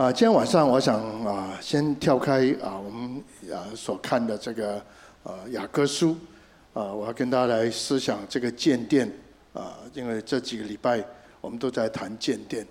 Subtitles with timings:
[0.00, 4.82] 啊，今天晚上我想啊，先跳开啊，我们啊所看的这个
[5.24, 6.16] 呃雅歌书
[6.72, 9.06] 啊，我要跟大家来思想这个建殿
[9.52, 11.04] 啊，因为这几个礼拜
[11.42, 12.66] 我们都在谈建殿。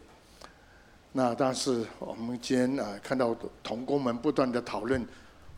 [1.11, 4.99] 那但是我们今天啊看到同工们不断的讨论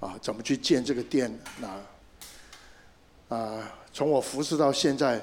[0.01, 1.33] 啊，怎么去建这个殿。
[3.29, 5.21] 那啊，从我服侍到现在，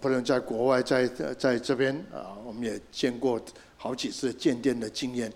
[0.00, 3.40] 不论在国外，在在这边啊，我们也见过
[3.76, 5.32] 好几次建殿的经验。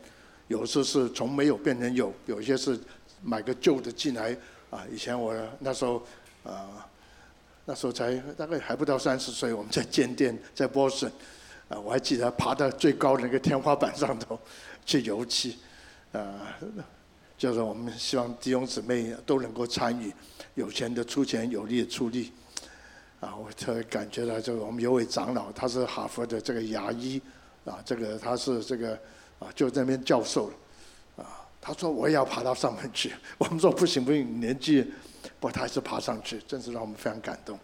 [0.55, 2.79] 有时是从没有变成有，有些是
[3.25, 4.36] 买个旧的进来
[4.71, 4.85] 啊。
[4.89, 6.00] 以前我那时候
[6.45, 6.86] 啊，
[7.64, 11.07] 那时候才大概还不到三十岁，我们在建店，在波士
[11.68, 14.39] 啊，我还记得爬到最高的那个天花板上头
[14.86, 15.59] 去油漆
[16.12, 16.22] 啊，
[17.36, 20.12] 就是我们希望弟兄姊妹都能够参与，
[20.54, 22.31] 有钱的出钱，有力的出力
[23.18, 23.34] 啊。
[23.34, 27.21] 我特别感觉到就是我们有位长老，他是哈佛的这个牙医
[27.64, 28.96] 啊，这个他是这个。
[29.44, 33.12] 啊，就在那边教授了，啊，他说我也要爬到上面去。
[33.37, 34.83] 我们说不行不行，年纪，
[35.39, 37.59] 不过他还是爬上去，真是让我们非常感动。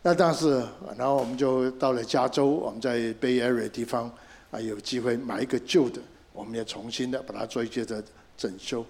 [0.00, 0.64] 那但是，
[0.96, 4.10] 然后我们就到了加州，我们在 Bay Area 地方
[4.50, 6.00] 啊，有机会买一个旧的，
[6.32, 8.02] 我们也重新的把它做一些的
[8.36, 8.86] 整修。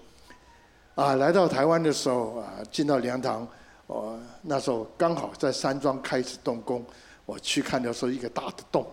[0.95, 3.49] 啊，来到台湾的时候啊，进到灵堂，
[3.87, 6.85] 我那时候刚好在山庄开始动工，
[7.25, 8.87] 我去看的时候一个大的洞。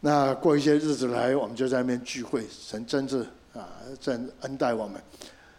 [0.00, 3.18] 那过一些日子来，我们就在那边聚会，神真是
[3.52, 3.68] 啊，
[4.00, 5.00] 真恩待我们。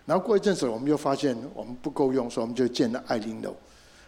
[0.03, 3.55] 然后过一阵子，我们又发现我们不够用，所以我们就建了爱玲楼。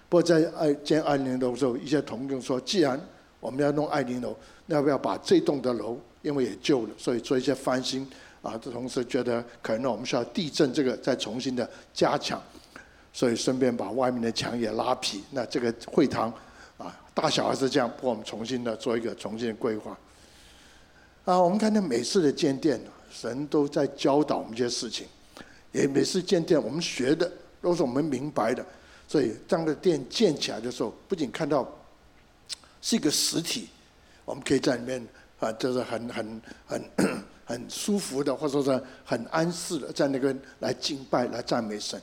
[0.10, 3.00] 不过在爱建爱玲楼的时候，一些同工说，既然
[3.40, 8.10] 我们要弄爱玲楼，那要不要把这栋的楼，因为也旧了，所以做一些翻新
[8.42, 8.58] 啊？
[8.60, 12.42] 这同时觉得可能我们需要地震这个再重新的加强，
[13.14, 15.24] 所以顺便把外面的墙也拉皮。
[15.30, 16.34] 那这个会堂
[16.80, 19.96] 啊，大小还是这样，不过我们重新的做一个重新的规划。
[21.26, 22.80] 啊，我们看到每次的建殿，
[23.10, 25.08] 神都在教导我们这些事情。
[25.72, 28.64] 也每次建殿，我们学的都是我们明白的。
[29.08, 31.66] 所以，当这个殿建起来的时候，不仅看到
[32.82, 33.70] 是一个实体，
[34.26, 35.08] 我们可以在里面
[35.40, 36.84] 啊，就是很很很
[37.46, 42.02] 很舒服的，或者说是很安适的，在那个来敬拜、来赞美神。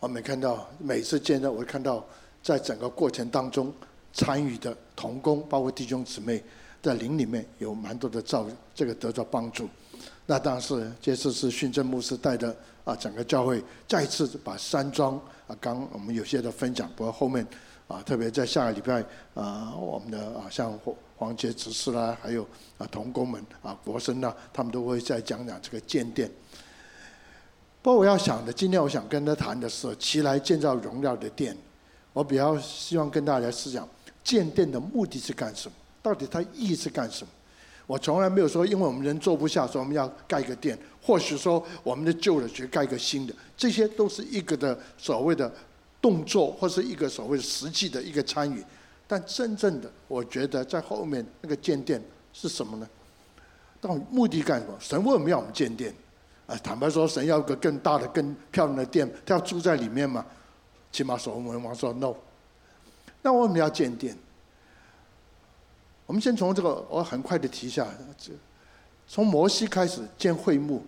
[0.00, 2.02] 我们看到每次见到，我看到
[2.42, 3.70] 在整个过程当中
[4.14, 6.42] 参与的同工，包括弟兄姊妹。
[6.82, 9.68] 在灵里面有蛮多的造，这个得到帮助。
[10.26, 12.54] 那当时这次是训政牧师带的
[12.84, 15.16] 啊，整个教会再次把山庄
[15.46, 17.46] 啊，刚我们有些的分享，不过后面
[17.86, 19.04] 啊，特别在下个礼拜
[19.34, 22.46] 啊，我们的啊，像黄黄杰执事啦，还有
[22.78, 26.30] 啊同工们啊国生呐，他们都会再讲讲这个建殿。
[27.82, 31.56] 不过我要想的，今天我想跟他谈的是，起来建造荣耀的殿。
[32.12, 33.88] 我比较希望跟大家思想，
[34.24, 35.74] 建殿的目的是干什么？
[36.06, 37.30] 到底它意义是干什么？
[37.84, 45.52] 我从来没有说，因为我们人坐不下，说我们要盖个殿，或许说我们的旧的去盖个新的，这些都是一个的所谓的
[46.00, 48.62] 动作，或是一个所谓的实际的一个参与。
[49.08, 52.00] 但真正的，我觉得在后面那个建殿
[52.32, 52.88] 是什么呢？
[53.80, 54.76] 到目的干什么？
[54.78, 55.92] 神为什么要我们建殿？
[56.46, 60.24] 啊，坦白说，神要个更大的、更漂亮的殿，他要住在里面嘛？
[60.92, 62.14] 起码所罗门王说 no。
[63.22, 64.16] 那为什么要建殿？
[66.06, 67.84] 我们先从这个，我很快的提一下，
[68.16, 68.32] 这
[69.08, 70.86] 从摩西开始建会幕，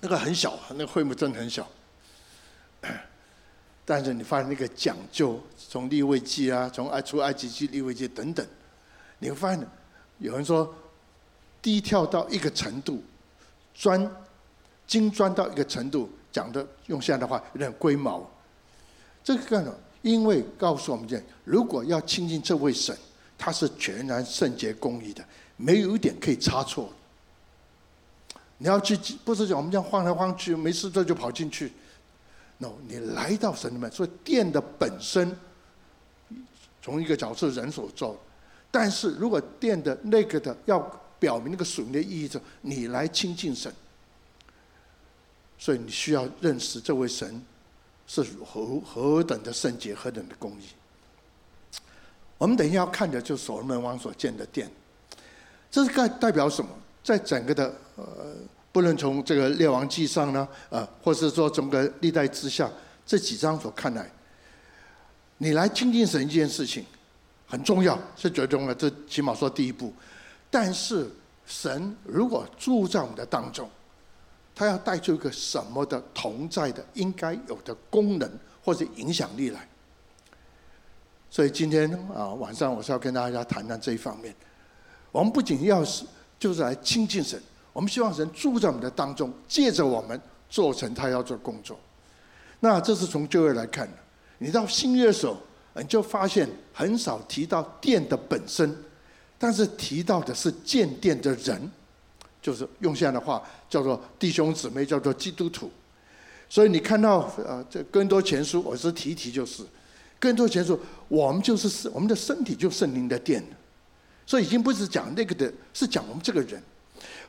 [0.00, 1.64] 那个很小，那个会幕真的很小。
[3.86, 8.44] 但是你发现那个讲究，从立位记啊，从出埃及记、立位记等等，
[9.20, 9.64] 你会发现，
[10.18, 10.74] 有人说
[11.62, 13.02] 低跳到一个程度，
[13.72, 14.10] 钻
[14.88, 18.28] 精钻到一个程度，讲的用现在的话有点龟毛。
[19.22, 19.76] 这个干什么？
[20.02, 22.96] 因为告诉我们这，如果要亲近这位神。
[23.40, 25.24] 他是全然圣洁公义的，
[25.56, 26.92] 没有一点可以差错。
[28.58, 31.72] 你要去，不是讲我们这样晃来晃去，没事做就跑进去。
[32.58, 35.34] no，你来到神里面，所以殿的本身
[36.82, 38.20] 从一个角色人所做，
[38.70, 40.78] 但是如果殿的那个的要
[41.18, 43.72] 表明那个属灵的意义，就你来亲近神，
[45.56, 47.42] 所以你需要认识这位神
[48.06, 50.64] 是何何等的圣洁，何等的公义。
[52.40, 54.66] 我们等一下要看的就是所罗门王所建的殿，
[55.70, 56.70] 这是代代表什么？
[57.04, 58.34] 在整个的呃，
[58.72, 62.70] 不论从这个列王记上呢，呃，或是说整个历代之下
[63.04, 64.10] 这几章所看来，
[65.36, 66.82] 你来亲近神一件事情
[67.46, 69.92] 很重要，是最重要，这起码说第一步。
[70.50, 71.10] 但是
[71.44, 73.68] 神如果住在我们的当中，
[74.54, 78.30] 他要带出一个什么的同在的应该有的功能
[78.64, 79.68] 或者影响力来？
[81.30, 84.34] 所以今天啊晚上我是要跟大家谈谈这一方面。
[85.12, 86.04] 我们不仅要是
[86.38, 87.40] 就是来亲近神，
[87.72, 91.78] 我们希望神住在我们的当中，借着我们做成他要做工作。
[92.58, 93.92] 那这是从旧约来看的。
[94.38, 95.36] 你到新约的时候，
[95.76, 98.76] 你就发现很少提到殿的本身，
[99.38, 101.70] 但是提到的是建殿的人，
[102.42, 105.70] 就是用现在的话叫做弟兄姊妹，叫做基督徒。
[106.48, 109.62] 所以你看到呃，这更多前书，我是提一提就是，
[110.20, 110.78] 更多前书，
[111.08, 113.42] 我们就是我们的身体就是圣灵的殿，
[114.24, 116.62] 所以已经不是讲那个的，是讲我们这个人。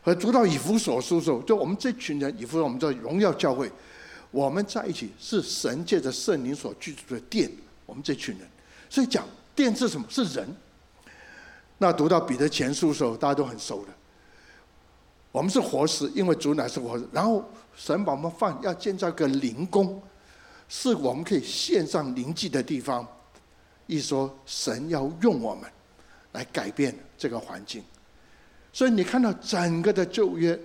[0.04, 3.72] 和读到以弗所书的时候，就我们这群人，以弗所我们叫荣耀教会，
[4.30, 7.50] 我们在一起是神借着圣灵所居住的殿。
[7.86, 8.48] 我们这群人，
[8.90, 10.06] 所以讲殿是什么？
[10.10, 10.48] 是人。
[11.78, 13.92] 那读到彼得前书的时候，大家都很熟的。
[15.32, 17.06] 我们是活石，因为主乃是活石。
[17.12, 17.44] 然后
[17.76, 20.02] 神把我们放要建造一个灵宫，
[20.74, 23.06] 是我们可以献上灵祭的地方。
[23.88, 25.70] 一说神要用我们
[26.32, 27.84] 来改变这个环境，
[28.72, 30.58] 所以你看到整个的旧约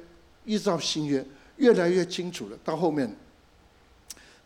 [0.44, 1.26] 一直到新约
[1.56, 2.56] 越来越清楚了。
[2.62, 3.12] 到后面，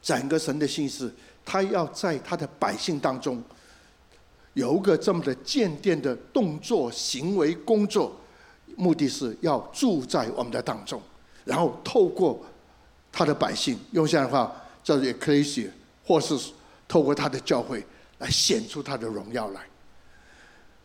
[0.01, 1.15] 整个神的心思。
[1.45, 3.43] 他要在他的百姓当中
[4.55, 8.15] 有个这么的建殿的动作、行为、工作，
[8.77, 11.03] 目的是要住在我们的当中，
[11.45, 12.41] 然后透过
[13.11, 15.71] 他的百姓，用现在的话叫做 Ecclesia，
[16.05, 16.37] 或是
[16.89, 17.85] 透过他的教会
[18.19, 19.61] 来显出他的荣耀来。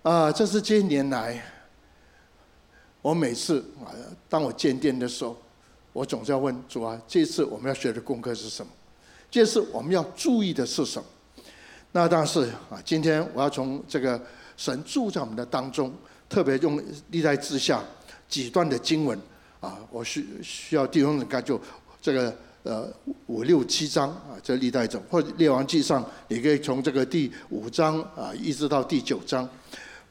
[0.03, 1.43] 啊，这是这些年来，
[3.01, 3.89] 我每次啊，
[4.29, 5.35] 当我建殿的时候，
[5.93, 8.71] 我总是要问主啊，这次我们要学的功课是什么？
[9.31, 11.07] 这次我们要注意的是什么？
[11.91, 14.21] 那但是啊，今天我要从这个
[14.57, 15.91] 神住在我们的当中，
[16.29, 17.83] 特别用历代志下
[18.29, 19.19] 几段的经文
[19.59, 21.59] 啊，我需需要弟兄们看就
[21.99, 22.91] 这个呃
[23.27, 29.47] 五六七章啊，这历代中或者列王记上，你可以从这个第五章啊一直到第九章；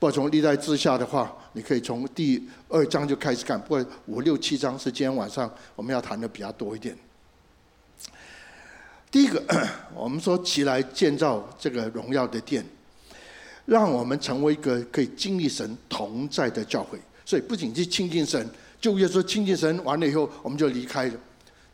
[0.01, 6.97] 或从历代志下的话，你可以从第二章就开始看；不过五六七章是今天晚上我们要谈的比较多一点。
[9.11, 9.43] 第一个，
[9.93, 12.65] 我们说起来建造这个荣耀的殿，
[13.67, 17.01] 让我们成为一个可以经历神同在的教会。
[17.27, 18.49] 所以不仅是亲近神，
[18.81, 21.15] 就约说亲近神完了以后我们就离开了。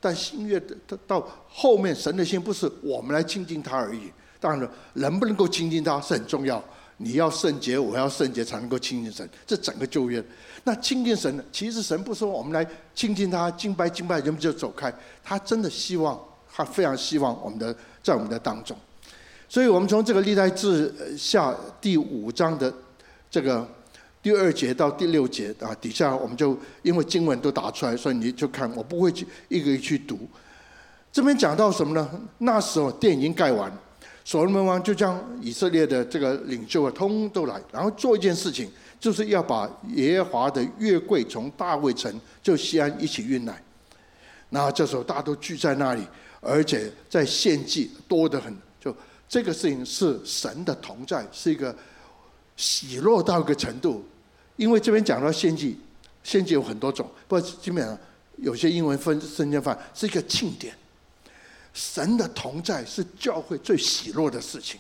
[0.00, 4.10] 但新约的到后面，神的心不是我们来亲近他而已。
[4.40, 6.62] 当然了，能不能够亲近他是很重要。
[6.96, 9.28] 你要圣洁，我要圣洁，才能够亲近神。
[9.46, 10.24] 这整个旧约，
[10.64, 14.92] 那亲近神呢，其实神不是说我们来亲近他，敬拜敬拜，人们就走开。
[15.22, 16.18] 他真的希望。
[16.52, 18.76] 他非常希望我们的在我们的当中，
[19.48, 22.74] 所以我们从这个历代志下第五章的
[23.30, 23.66] 这个
[24.22, 30.18] 第二节到第六节啊，底下我们就因为经文都打出来，所以你就看，我不会去一个一个去读。
[31.10, 32.08] 这边讲到什么呢？
[32.38, 33.72] 那时候殿已经盖完，
[34.24, 42.12] 所罗门王就将以色列的这个领袖啊，通都来，然后做一件事情，就是要把耶和华的月柜从大卫城
[42.42, 43.62] 就西安一起运来。
[44.50, 46.02] 那这时候大家都聚在那里。
[46.42, 48.96] 而且在献祭多得很，就
[49.28, 51.76] 这个事情是神的同在，是一个
[52.60, 54.04] 喜乐到一个程度。
[54.56, 55.80] 因为这边讲到献祭，
[56.22, 57.98] 献祭有很多种，不过基本上
[58.36, 60.74] 有些英文分圣经翻是一个庆典。
[61.72, 64.78] 神的同在是教会最喜乐的事情，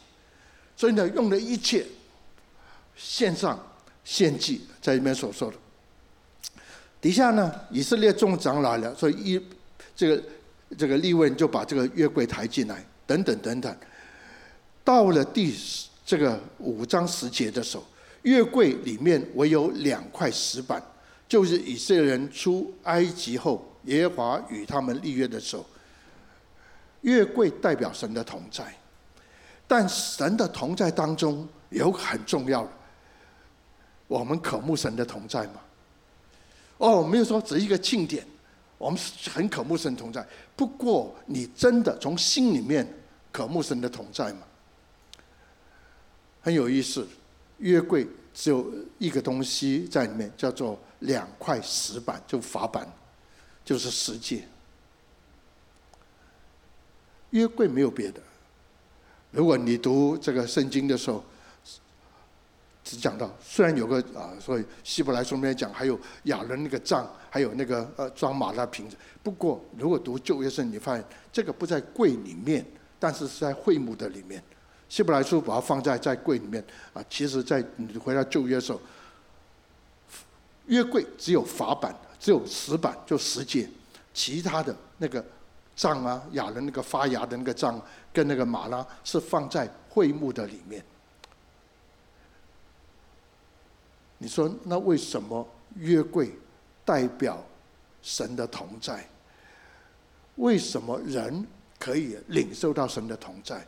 [0.76, 1.86] 所以呢，用了一切
[2.94, 3.58] 献上
[4.04, 5.56] 献祭，在里面所说的。
[7.00, 9.42] 底下呢，以色列众长老了，所以一
[9.96, 10.22] 这个。
[10.78, 13.76] 这个利未人就把这个约柜抬进来，等等等等。
[14.84, 15.52] 到了第
[16.10, 17.84] 这个五章十节的时候，
[18.22, 20.82] 月柜里面唯有两块石板，
[21.28, 25.64] 就是以色列人出埃及后，耶和华与他们立约的时候。
[27.02, 28.74] 月柜代表神的同在，
[29.68, 32.68] 但神的同在当中有很重要，
[34.08, 35.60] 我们渴慕神的同在吗？
[36.78, 38.26] 哦，我没有说只是一个庆典。
[38.78, 38.98] 我们
[39.32, 40.26] 很渴慕神同在，
[40.56, 42.84] 不过你真的从心里面
[43.30, 44.40] 渴慕神的同在吗？
[46.40, 47.06] 很有意思，
[47.58, 52.90] 约柜只有一个东西在里面，叫做两块石板，就法板，
[53.64, 54.44] 就是十诫。
[57.30, 58.20] 约柜没有别的。
[59.30, 61.22] 如果你读这个圣经的时候，
[62.82, 68.96] 只讲到，虽然有个啊，所以希伯来书里面讲，还有亚伦那个杖，还有那个呃装玛纳瓶子。
[69.22, 72.66] 不过，如果读旧约圣经，你发现这个不在柜里面，
[72.98, 74.42] 但是是在会幕的里面。
[74.90, 77.02] 希伯来书把它放在在柜里面啊。
[77.08, 78.80] 其实，在你回到旧约的时候，
[80.66, 83.68] 约柜只有法版，只有石板，就十诫，
[84.12, 85.24] 其他的那个
[85.76, 87.80] 杖啊，亚伦那个发芽的那个杖，
[88.12, 90.84] 跟那个马拉是放在会幕的里面。
[94.18, 96.32] 你说那为什么约柜
[96.84, 97.42] 代表
[98.02, 99.06] 神的同在。
[100.36, 101.46] 为什么人
[101.78, 103.64] 可以领受到神的同在？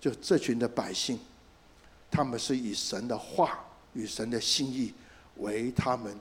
[0.00, 1.18] 就这群的百姓，
[2.10, 4.92] 他们是以神的话与神的心意
[5.36, 6.16] 为他们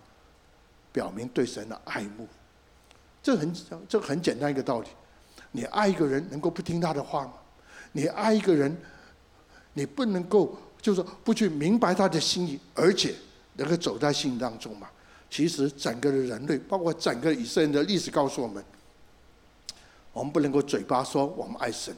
[0.91, 2.27] 表明对神的爱慕。
[3.21, 3.53] 这很
[3.87, 4.87] 这很简单一个道理。
[5.51, 7.33] 你爱一个人，能够不听他的话吗？
[7.91, 8.75] 你爱一个人，
[9.73, 13.15] 你不能够就是说不去明白他的心意，而且
[13.53, 14.89] 能够走在心当中吗？
[15.29, 18.63] 其实整个的人类，包括整个以色列的历史，告诉我们，
[20.13, 21.95] 我们不能够嘴巴说我们爱神，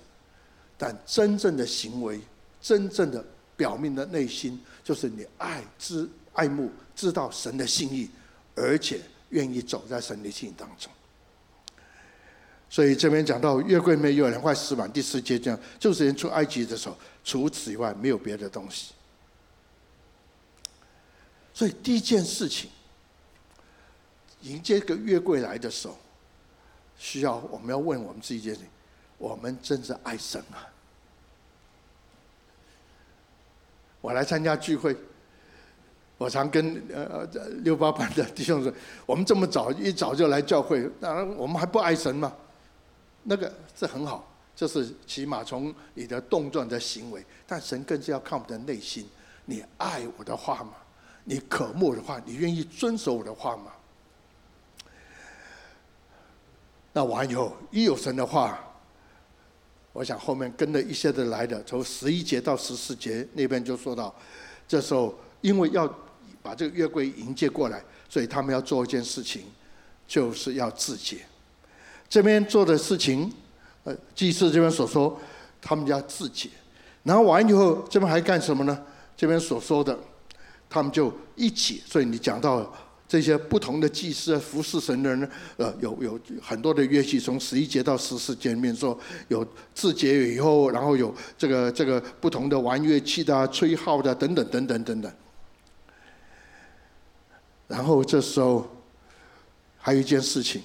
[0.78, 2.20] 但真正的行为，
[2.62, 8.10] 真正的表面的内心，就是你爱知爱慕，知道神的心意，
[8.56, 10.92] 而且愿意走在神的心意当中。
[12.70, 18.94] 所以这边讲到月桂没有两块石板，第四节讲就是人出埃及的时候，除此以外没有别的东西。
[21.54, 22.70] 所以第一件事情，
[24.42, 25.98] 迎接个月桂来的时候，
[27.00, 28.70] 需要我们要问我们自己一件事情：
[29.18, 30.68] 我们真是爱神啊？
[34.00, 34.96] 我来参加聚会，
[36.18, 37.26] 我常跟呃
[37.64, 38.72] 六八班的弟兄说：
[39.06, 42.32] 我们这么早一早就来教会，当然我们还不爱神吗？
[43.24, 49.10] 那个是很好，就是起码从你的动作的行为，但神更是要看我们的内心。
[49.46, 50.74] 你爱我的话吗？
[51.26, 53.74] 你渴慕的话，你愿意遵守我的话吗？
[56.94, 58.58] 那完以后，一有神的话，
[59.98, 64.14] 我想后面跟着一些的来的，从十一节到十四节那边就说到，
[64.68, 65.92] 这时候因为要
[66.44, 69.42] 把这个约柜迎接过来，所以他们要做一件事情，
[70.08, 71.18] 就是要自洁。
[72.08, 73.34] 这边做的事情，
[73.86, 75.20] 呃，祭司这边所说，
[75.60, 76.48] 他们要自洁，
[77.02, 78.86] 然后完以后，这边还干什么呢？
[79.16, 79.98] 这边所说的，
[80.70, 81.82] 他们就一起。
[81.88, 82.72] 所以你讲到
[83.08, 89.00] 这些不同的祭司服侍神的人，呃，有有很多的乐器，从十一节到十四节里面说，
[89.30, 95.12] 有自洁以后，然后有这个这个不同的玩乐器的、吹号的等等等等等等。
[97.68, 98.70] 然后这时候
[99.78, 100.62] 还有一件事情。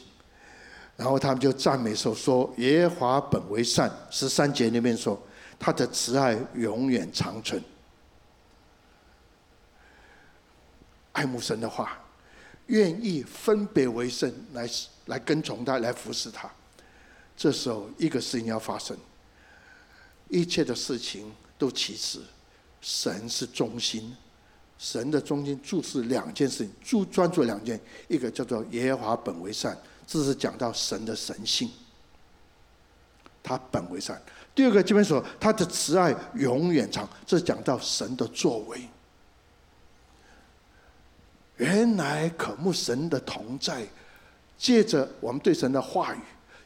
[0.94, 5.20] 然后他们就赞美说：“说耶和华本为善。”十三节里面说
[5.58, 7.60] ：“他的慈爱永远长存。”
[11.12, 11.98] 爱慕神的话，
[12.72, 14.66] 愿意分别为圣来
[15.04, 16.50] 来跟从他，来服侍他。
[17.36, 18.96] 这时候，一个事情要发生，
[20.28, 22.22] 一切的事情都其次，
[22.80, 24.16] 神是中心，
[24.78, 29.76] 神的中心注视两件事情，注专注两件，一个叫做耶和华本为善。
[30.06, 31.70] 这是讲到神的神性，
[33.42, 34.20] 他本为善。
[34.54, 38.80] 第二个这边说他的慈爱永远长，这是讲到神的作为。
[41.56, 43.86] 原来渴慕神的同在，
[44.56, 46.18] 借着我们对神的话语，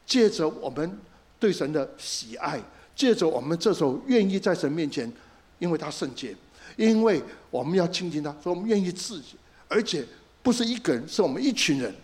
[0.07, 0.99] 借着我们
[1.38, 2.61] 对神的喜爱，
[2.95, 5.12] 借着我们这时候愿意在神面前，
[5.59, 6.35] 因为他圣洁，
[6.76, 9.37] 因为我们要亲近他，所以我们愿意自己，
[9.69, 10.07] 而且
[10.43, 11.95] 不是一个人，是我们一群人。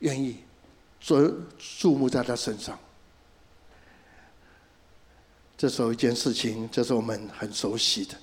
[0.00, 0.36] 愿意
[1.00, 2.78] 注注目在他身上。
[5.56, 8.14] 这时候一件事情，这是我们很熟悉的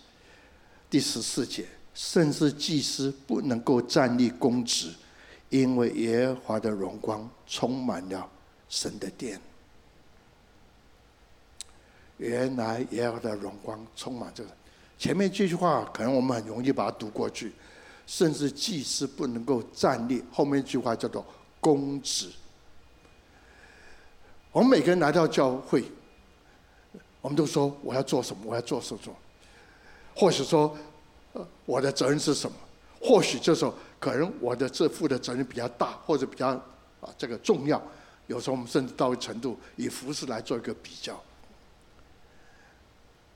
[0.91, 4.93] 第十四节，甚至祭司不能够站立公职，
[5.49, 8.29] 因为耶和华的荣光充满了
[8.67, 9.39] 神的殿。
[12.17, 14.49] 原来耶和华的荣光充满这个。
[14.99, 17.53] 前面这句话可能我们很容易把它读过去，
[18.05, 20.21] 甚至祭司不能够站立。
[20.29, 21.25] 后面一句话叫做。
[21.61, 22.27] 公职，
[24.51, 25.85] 我们每个人来到教会，
[27.21, 29.15] 我们都说我要做什么，我要做什么。
[30.15, 30.77] 或许说，
[31.33, 32.57] 呃我的责任是什么？
[32.99, 36.49] 或许这时候可能我的这负的责任比较大，或者比较
[36.99, 37.81] 啊这个重要。
[38.27, 41.21] 有时候我们甚至到一程度以服饰来做一个比较。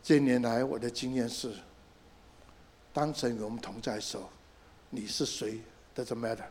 [0.04, 1.52] 这年来我的经验是，
[2.94, 4.30] 当神与我们同在的时候，
[4.90, 5.60] 你是谁
[5.96, 6.46] ？Doesn't matter。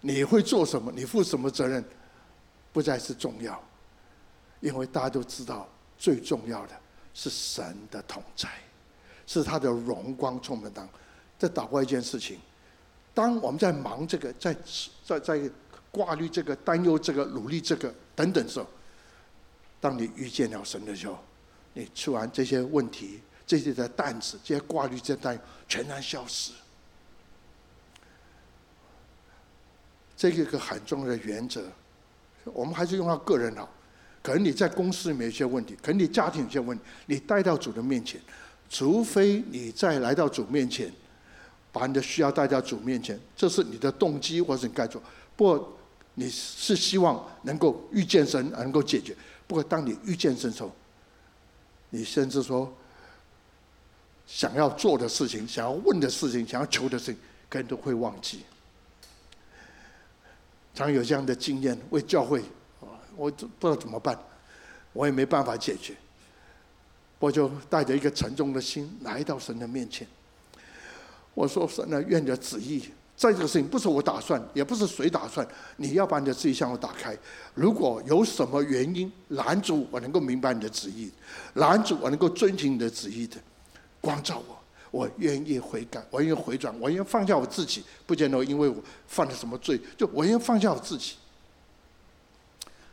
[0.00, 0.92] 你会做什么？
[0.94, 1.84] 你负什么责任？
[2.72, 3.58] 不再是重要，
[4.60, 6.74] 因为大家都知道，最重要的
[7.14, 8.48] 是神的同在，
[9.26, 10.88] 是他的荣光充满当。
[11.38, 12.38] 再祷告一件事情：
[13.12, 14.56] 当我们在忙这个，在
[15.04, 15.50] 在在
[15.90, 18.66] 挂虑这个、担忧这个、努力这个等等时候，
[19.80, 21.18] 当你遇见了神的时候，
[21.74, 26.52] 你吃完这些问题、这些的担子、这些挂虑、这些担忧，全然消失。
[30.16, 31.62] 这个一个很重要的原则，
[32.44, 33.68] 我们还是用到个人好。
[34.22, 38.20] 可能你在公司里面有些问题，可能你家庭有些问题，你带到主的面前，
[38.68, 40.92] 除非你再来到主面前，
[41.72, 45.02] 把你的需要带到主面前，这是你的动机，或是你该做。
[45.36, 45.78] 不过
[46.14, 49.14] 你是希望能够遇见神，能够解决。
[49.46, 50.72] 不过当你遇见神时候，
[51.90, 52.72] 你甚至说
[54.26, 57.18] 想要做的事情、想要问的事情、想要求的事情，
[57.48, 58.40] 可能都会忘记。
[60.74, 62.42] 常有这样的经验，为教会，
[63.16, 64.18] 我不知道怎么办，
[64.92, 65.94] 我也没办法解决，
[67.18, 70.06] 我就带着一个沉重的心来到神的面前。
[71.34, 72.80] 我说：“神啊，愿你的旨意，
[73.16, 75.46] 在这个事情不是我打算，也不是谁打算，
[75.76, 77.16] 你要把你的旨意向我打开。
[77.54, 81.10] 如果有什么原因拦阻我能够明白你的旨意，
[81.54, 83.36] 拦阻我能够遵循你的旨意的，
[84.00, 84.56] 光照我。”
[84.92, 91.16] 我愿意悔改，我愿意回转，我愿意放下我自己，不见得因为我犯了什么罪，就我愿意放下我自己。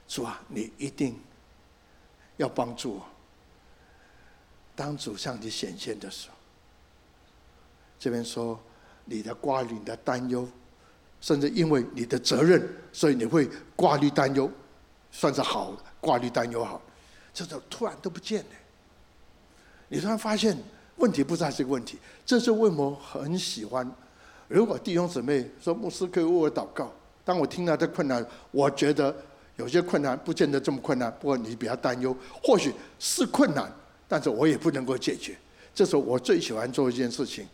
[0.05, 1.17] 主啊，你一定
[2.35, 3.05] 要帮助我。
[4.75, 6.35] 当主向你显现的时候，
[7.99, 8.59] 这边说
[9.05, 10.47] 你的挂虑、你的担忧，
[11.21, 14.49] 甚至因为你的责任，所以你会挂虑担忧，
[15.11, 16.81] 算是好，挂虑担忧好。
[17.33, 18.55] 这种突然都不见了，
[19.89, 20.57] 你突然发现。
[20.97, 23.91] 问题不在这个问题，这是为什么很喜欢。
[24.47, 26.93] 如果弟兄姊妹说牧师可以为我祷告，
[27.25, 29.13] 当我听到这困难，我觉得
[29.55, 33.73] 有些困难不见得这么困难，不过你比较担忧，或许是困难，
[34.13, 35.35] 但是我也不能够解决。
[35.73, 37.47] 这时候我最喜欢做一件事情，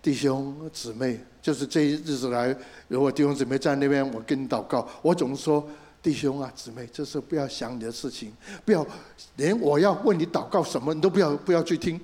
[0.00, 5.68] 弟兄姊妹，就是这一日子来，如果弟兄姊妹在那边，我跟你祷告，我总是说
[6.00, 8.32] 弟兄啊姊妹，这时候不要想你的事情，
[8.64, 8.86] 不要
[9.34, 12.00] 连我要问你祷告什么，你都不要不要去听。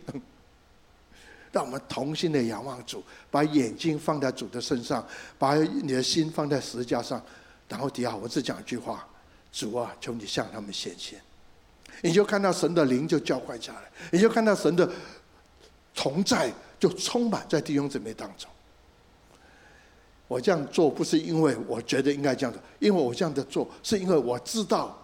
[1.52, 5.06] 让我们同心的仰望主，把眼睛放在主的身上，
[5.38, 7.23] 把你的心放在十字架上，
[7.68, 9.06] 然后底下我只讲一句话：
[9.52, 11.21] 主啊，求你向他们显现。
[12.02, 13.80] 你就看到神的灵就浇灌下来，
[14.11, 14.87] 你就看到神的
[15.94, 18.50] 同在就充满在弟兄姊妹当中。
[20.28, 24.97] 我这样做不是因为我觉得应该这样做，因为我这样的做是因为我知道，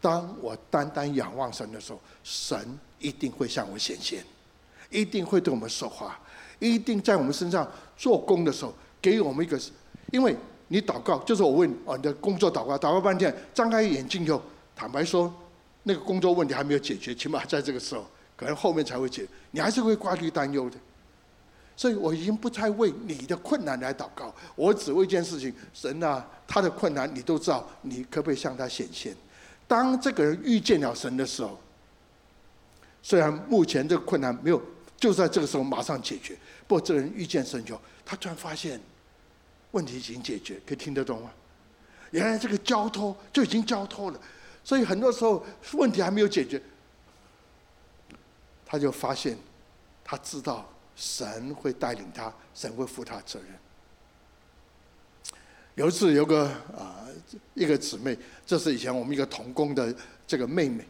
[0.00, 4.24] 当我单单仰望神的时候，神一定会向我显现。
[4.90, 6.18] 一定会对我们说话，
[6.58, 9.60] 一定在我们身上做工的时候，给予我们一个，
[10.10, 10.34] 因为
[10.68, 14.40] 你祷告，就是我问哦，你的工作祷告，祷告半天，张开眼睛以后，
[14.74, 15.30] 坦白说，
[15.88, 20.76] 那个工作问题还没有解决，起码在这个时候，可能后面才会解，你还是会挂虑担忧的。
[21.74, 29.16] 所以我已经不再为你的困难来祷告，我只为一件事情，神啊，他的困难你都知道，你可不可以向他显现？
[29.66, 31.58] 当这个人遇见了神的时候，
[33.02, 34.62] 虽然目前这个困难没有。
[35.00, 36.36] 就在这个时候马上解决。
[36.66, 38.80] 不过这个人遇见神就，他突然发现
[39.70, 41.30] 问题已经解决，可以听得懂吗？
[42.10, 44.20] 原来这个交托就已经交托了，
[44.68, 46.60] 所以很多时候问题还没有解决，
[48.66, 49.34] 他就发现
[50.04, 53.48] 他知道神会带领他，神会负他责任。
[55.74, 57.06] 有一次有个啊
[57.54, 59.94] 一个姊妹，这是以前我们一个同工的
[60.26, 60.86] 这个妹妹。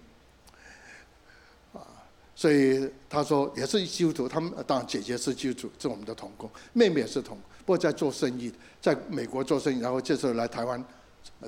[1.72, 1.86] 啊
[2.34, 10.84] 所以他说也是基督徒，他们当然姐姐是基督徒，是我们的同工，妹妹也是同，不过在做生意，在美国做生意，然后这时候来台湾，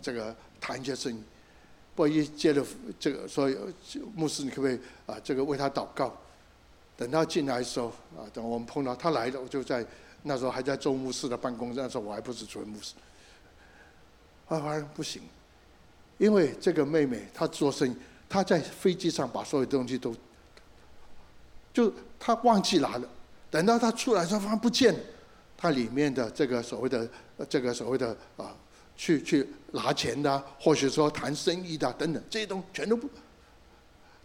[0.01, 1.21] 这个谈一些生意。
[2.01, 2.65] 我一接着
[2.99, 3.49] 这个说
[4.15, 6.17] 牧师，你可不可以啊这个为他祷告？
[6.97, 9.85] 等他进来的时候啊，等我们碰到他来了，我就在
[10.23, 12.95] 那时候还在周牧师的办公室，那时候我还不是主任牧师。
[14.49, 15.23] 啊，反正不行，
[16.19, 17.97] 因为这个妹妹她做生意，
[18.29, 20.15] 她在飞机上把所有东西都。
[21.73, 23.09] 就她忘记拿了，
[23.51, 25.01] 等到她出来时候，发现不见了。
[25.63, 27.07] 他里面的这个所谓的
[27.47, 28.57] 这个所谓的啊，
[29.01, 33.09] 去去拿钱的，或许说谈生意的等等，这些东西全都不，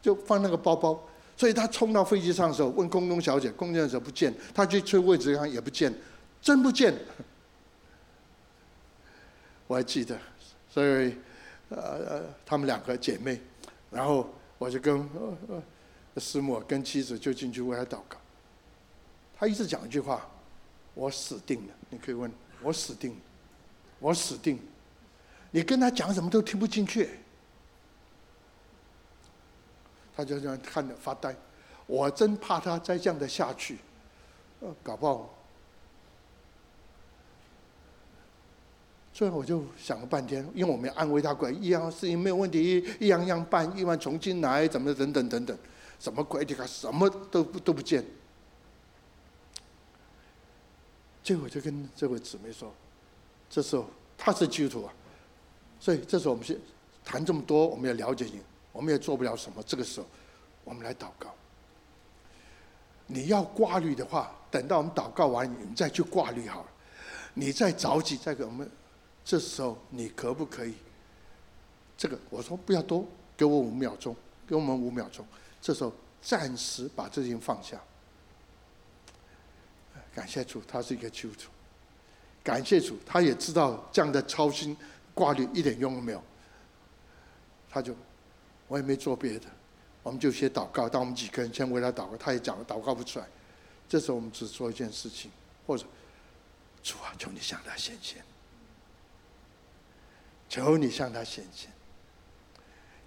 [0.01, 1.01] 就放那个包包。
[1.37, 5.93] 所以他冲到飞机上的时候，问空中小姐，空中小姐不见，他去吹位置上也不见，
[6.41, 6.93] 真不见。
[9.67, 10.19] 我还记得，
[10.69, 11.15] 所以
[11.69, 13.39] 呃，他们两个姐妹，
[13.89, 14.97] 然后我就跟。
[14.97, 15.63] 呃呃
[16.17, 18.17] 师母跟妻子就进去为他祷告，
[19.37, 20.25] 他一直讲一句话
[20.95, 23.17] ：“我死定了。”你可以问我死定了，
[24.05, 24.59] 我死定。
[25.49, 27.09] 你跟他讲什么都听不进去，
[30.15, 31.35] 他就这样看着发呆。
[31.87, 33.79] 我真怕他再这样的下去，
[34.59, 35.33] 呃搞不好。
[39.11, 45.57] 所以我就想了半天，因为我没安慰他过来，一样事情没有问题，一样样办，一万重新来，怎么等等等等。
[45.99, 46.45] 什么鬼？
[46.45, 48.05] 你看什么都都不见。
[51.23, 52.71] 结果就跟这位姊妹说
[53.55, 53.85] ：“这时候
[54.17, 54.93] 他是基督徒啊，
[55.79, 56.59] 所以这时候我们先
[57.05, 58.41] 谈这么多，我们也了解你，
[58.73, 59.63] 我们也做不了什么。
[59.63, 60.07] 这个时候，
[60.65, 61.33] 我们来祷告。
[63.07, 66.69] 你要挂虑的话，等到我们祷告完，你再去挂虑好了。
[67.33, 68.69] 你再着急再给我们，
[69.23, 70.73] 这时候你可不可以？
[71.95, 74.13] 这个我说不要多，给我五秒钟，
[74.45, 75.25] 给我们五秒钟。
[75.61, 77.81] 这时候暂时把这件放下。
[80.13, 81.49] 感谢主，他是一个基督徒。
[82.45, 84.77] 感谢主，他也知道这样的操心
[85.15, 86.23] 挂虑一点用都没有。
[87.67, 87.95] 他就，
[88.67, 89.47] 我也没做别的，
[90.03, 90.87] 我们就先祷告。
[90.87, 93.25] 当我们几个人先为他祷告，他也讲祷告不出来。
[93.89, 95.31] 这时候我们只做一件事情，
[95.65, 95.85] 或者
[96.83, 98.23] 主啊，求你向他显现，
[100.47, 101.71] 求你向他显现。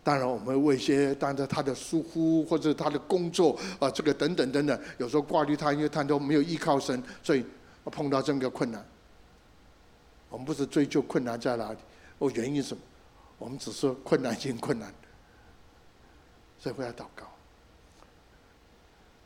[0.02, 7.46] 当然，我们为一些当着他的疏忽或者他的工作啊，这个等等等等，有时候挂虑他，因为他都没有依靠神，所以
[7.84, 8.84] 碰到这么个困难。
[10.28, 11.78] 我们不是追究困难在哪里，
[12.18, 12.82] 哦，原因什么？
[13.38, 14.92] 我们只说困难性困难，
[16.58, 17.24] 所以回来祷告。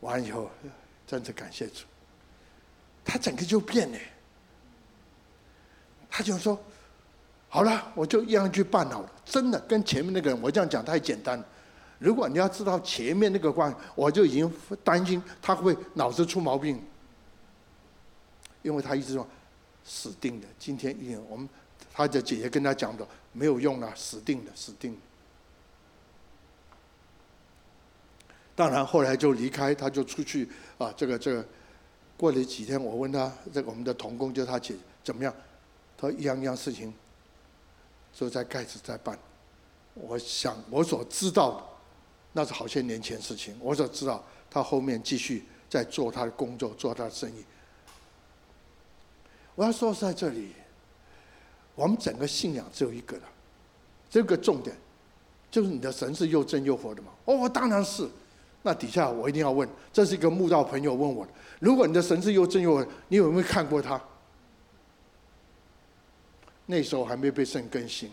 [0.01, 0.49] 完以后，
[1.07, 1.85] 真的感谢主，
[3.03, 3.97] 他整个就变了。
[6.09, 6.57] 他就说。
[7.49, 9.11] 好了，我就一样去办好了。
[9.23, 11.39] 真的，跟前面那个人，我这样讲太简单。
[11.99, 14.51] 如果你要知道前面那个关，我就已经
[14.83, 16.83] 担心他会脑子出毛病，
[18.63, 19.27] 因为他一直说
[19.83, 20.47] 死定了。
[20.57, 21.47] 今天因为我们
[21.93, 24.97] 他的姐姐跟他讲的没有用了，死定了，死定了。
[28.55, 31.45] 当然后来就离开，他就出去啊，这个这个。
[32.15, 35.33] 过了几天，我问他，这个我们的童工就他姐怎么样？
[35.97, 36.93] 他说一样一样事情。
[38.13, 39.17] 就在开始在办，
[39.95, 41.63] 我想我所知道的，
[42.31, 43.57] 那是好些年前事情。
[43.59, 47.43] 我所知道，他后面继续在做他的工作，做他的生意。
[49.55, 50.51] 我要说在这里，
[51.75, 53.23] 我们整个信仰只有一个的，
[54.09, 54.75] 这个重点
[55.51, 57.09] 就是你的神是又真又活的吗？
[57.25, 58.09] 哦，当然是。
[58.65, 64.01] 那底下我一定要问，这是一个慕道朋友问我的：如果你的神是又真又活，你有没有看过他？
[66.65, 68.09] 那时候还没被圣更新，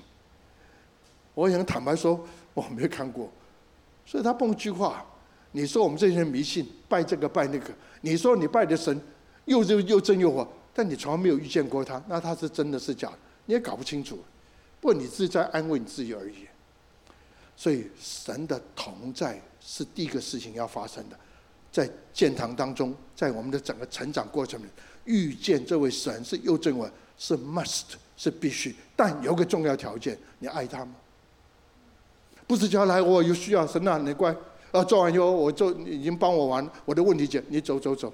[1.34, 2.20] 我想坦白说，
[2.52, 3.30] 我没看过，
[4.04, 5.06] 所以他蹦一句话，
[5.52, 9.00] 你说我们这些人迷信，拜这个拜那个，你说你拜的神
[9.44, 14.18] 又又又真又活，但你从来没有遇见过他，那他是真的是假的，你也搞不清楚，
[14.80, 16.46] 不过你自己在安慰你自己而已。
[17.56, 21.18] 所以神的同在是第一个事情要发生的，
[21.70, 24.66] 在建堂当中，在我们的整个成长过程里，
[25.04, 27.96] 遇见这位神是又真又活，是 must。
[28.20, 30.92] 是必须，但有个重要条件，你爱他吗？
[32.46, 34.30] 不是叫来我有需要，神啊，你乖，
[34.72, 38.12] 啊，做完以后我就已经帮我完，我的问题解，你走走走。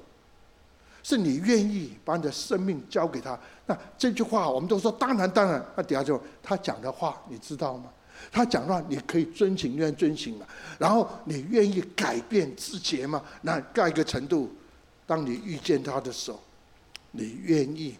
[1.06, 3.38] 是你愿意把你的生命交给他？
[3.64, 5.64] 那这句话我们都说当然当然。
[5.76, 7.88] 那底下就他讲的话，你知道吗？
[8.32, 10.44] 他讲的话你可以遵行愿遵行吗？
[10.80, 13.22] 然后你愿意改变自己吗？
[13.42, 14.52] 那盖一个程度，
[15.06, 16.40] 当你遇见他的时候，
[17.12, 17.94] 你愿意？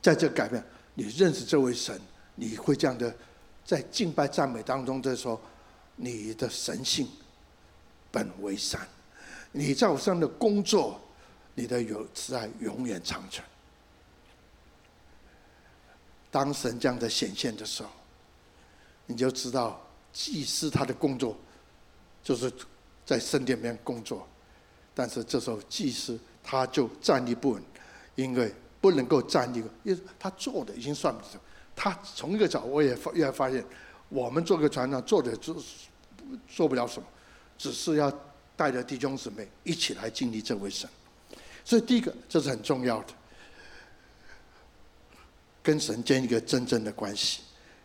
[0.00, 0.62] 在这改变，
[0.94, 2.00] 你认识这位神，
[2.36, 3.12] 你会这样的，
[3.64, 5.40] 在敬拜赞美当中，就说
[5.96, 7.08] 你的神性
[8.12, 8.80] 本为善，
[9.50, 11.00] 你在我身上的工作，
[11.58, 13.44] 你的有慈爱永远长存。
[16.30, 17.88] 当神这样的显现的时候，
[19.06, 19.80] 你就知道
[20.12, 21.36] 祭司他的工作
[22.22, 22.52] 就是
[23.04, 24.26] 在圣殿里面工作，
[24.94, 27.62] 但是这时候祭司他就站立不稳，
[28.14, 28.54] 因为。
[28.80, 31.32] 不能够站立，因为他做的已经算不上。
[31.74, 33.64] 他从一个角，我也发，也发现，
[34.08, 35.56] 我们做个船长做的做
[36.46, 37.08] 做不了什么，
[37.58, 38.08] 只是要
[38.56, 40.88] 带着弟兄姊妹一起来经历这位神。
[41.68, 43.08] 所以第一个，这是很重要的，
[45.62, 47.42] 跟神建立一个真正的关系，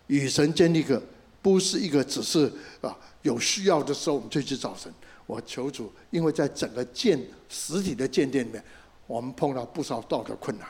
[0.08, 1.04] 与神建立一个
[1.42, 4.90] 不是一个只是啊有需要的时候我们就去找神。
[5.26, 8.64] 我求主，因为在整个建实体的建殿里面，
[9.06, 10.70] 我们碰到不少道德困难。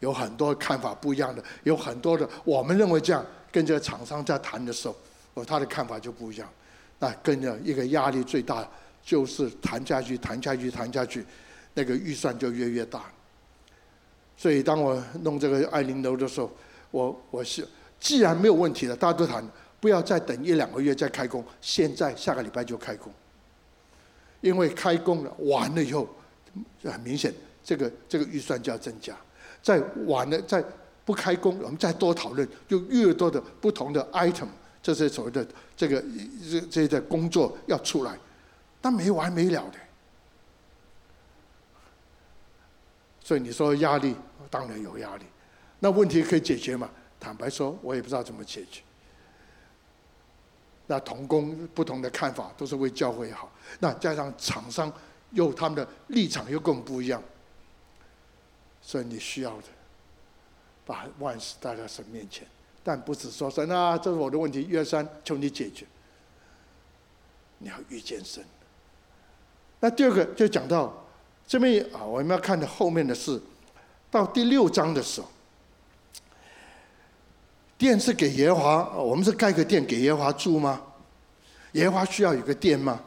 [0.00, 4.96] 有很多看法不一样的，有很多的，我们认为这样，跟这个厂商在谈的时候，
[5.34, 6.52] 哦，他的看法就不一样。
[6.98, 8.68] 那跟着一个压力最大，
[9.04, 11.24] 就是谈下去，谈下去，谈下去，
[11.74, 13.04] 那个预算就越越大。
[14.36, 16.50] 所以当我弄这个爱玲楼的时候，
[16.90, 17.66] 我我是
[18.00, 19.46] 既然没有问题了，大家都谈，
[19.80, 23.12] 不要再等一两个月再开工，现在下个礼拜就开工。
[24.40, 26.08] 因为开工了完了以后，
[26.82, 29.16] 很明显，这个这个预算就要增加。
[29.62, 30.64] 再晚了，再
[31.04, 34.48] 不开工，我们再多讨论，就越多的不同的 item，
[34.82, 36.02] 这些所谓的这个
[36.50, 38.18] 这这些的工作要出来，
[38.82, 39.78] 但没完没了的。
[43.20, 44.14] 所以你说压力，
[44.50, 45.24] 当然有压力。
[45.78, 46.90] 那问题可以解决吗？
[47.18, 48.82] 坦白说，我也不知道怎么解决。
[50.88, 53.50] 那同工不同的看法，都是为教会好。
[53.78, 54.92] 那加上厂商
[55.30, 57.22] 又他们的立场又跟我们不一样，
[58.82, 59.68] 所以你需要的，
[60.84, 62.46] 把万事带到神面前，
[62.82, 65.86] 但不是说神啊，这是我的问题，一二三，求你解决。
[67.58, 68.44] 你要遇见神。
[69.84, 70.94] 那第二个就讲到
[71.44, 73.40] 这边啊，我们要看的后面的是，
[74.12, 75.26] 到第六章的时候，
[77.76, 80.80] 殿是给耶和华，我们是盖个殿给耶和华住吗？
[81.72, 83.00] 耶和华需要有个殿吗？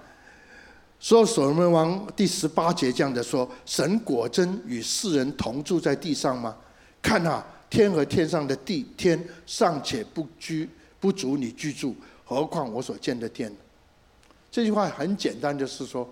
[0.99, 6.57] 所以所罗门王第十八节这样的说：神果真与世人同住在地上吗？
[7.01, 13.49] 看啊，天和天上的地，天尚且不居不足你居住，何况我所建的殿？
[14.51, 16.05] 这句话很简单，就是说。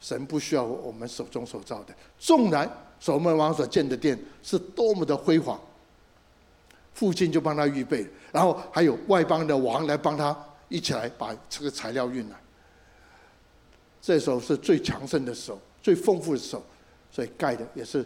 [0.00, 2.66] 神不需要我们手中所造的，纵然
[2.98, 5.60] 所罗门王所建的殿是多么的辉煌，
[6.94, 10.34] 父亲就帮他预备，然后还有外邦的王来帮他
[10.70, 12.36] 一起来把这个材料运来。
[14.00, 16.62] 这时候是最强盛的时候，最丰富的时候，
[17.12, 18.02] 所以盖的也是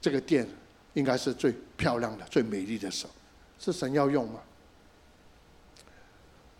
[0.00, 0.48] 这个殿，
[0.94, 3.12] 应该是最漂亮的、最美丽的时候。
[3.58, 4.40] 是神要用吗？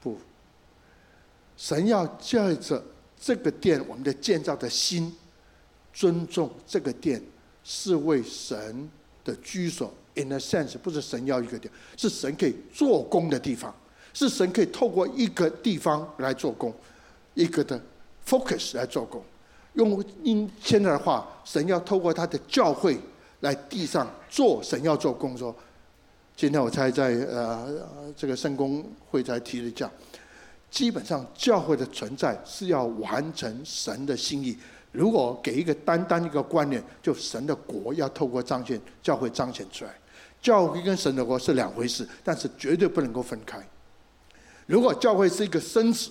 [0.02, 0.18] 不，
[1.56, 2.84] 神要借着。
[3.20, 5.14] 这个殿，我们的建造的心，
[5.92, 7.22] 尊重这个殿，
[7.64, 8.88] 是为神
[9.24, 9.92] 的居所。
[10.14, 13.72] In a sense，不是神要一个殿，是神可以做工的地方，
[14.12, 16.74] 是神可以透过一个地方来做工，
[17.34, 17.80] 一个的
[18.26, 19.22] focus 来做工。
[19.74, 22.98] 用因现在的话，神要透过他的教会
[23.40, 25.54] 来地上做神要做工作。
[26.34, 29.88] 今天我才在呃这个圣公会才提了讲。
[30.70, 34.56] 基本上，教会的存在是要完成神的心意。
[34.92, 39.94] 如果给一个单单一个观念，就神的国要透过彰显教会彰显出来。
[40.40, 43.58] 教会跟神的国是两回事，但是绝对不能够分开。
[44.66, 46.10] 如果教会是一个身子，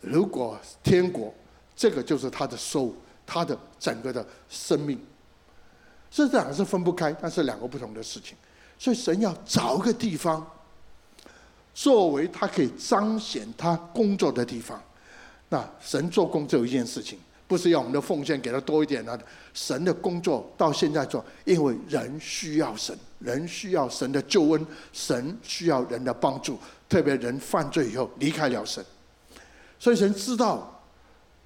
[0.00, 1.32] 如果天国，
[1.76, 2.92] 这个就是他的收
[3.24, 4.98] 他的整个的生命。
[6.10, 8.36] 这两个是分不开，但是两个不同的事情。
[8.78, 10.44] 所以神要找个地方。
[11.74, 14.80] 作为他可以彰显他工作的地方，
[15.48, 19.18] 那神做工只有一件事情，不是要我们的奉献给他多一点呢。
[19.52, 26.58] 神的工作到现在做，因为人需要神，人需要神的救恩，神需要人的帮助，
[26.88, 28.84] 特别人犯罪以后离开了神，
[29.78, 30.80] 所以神知道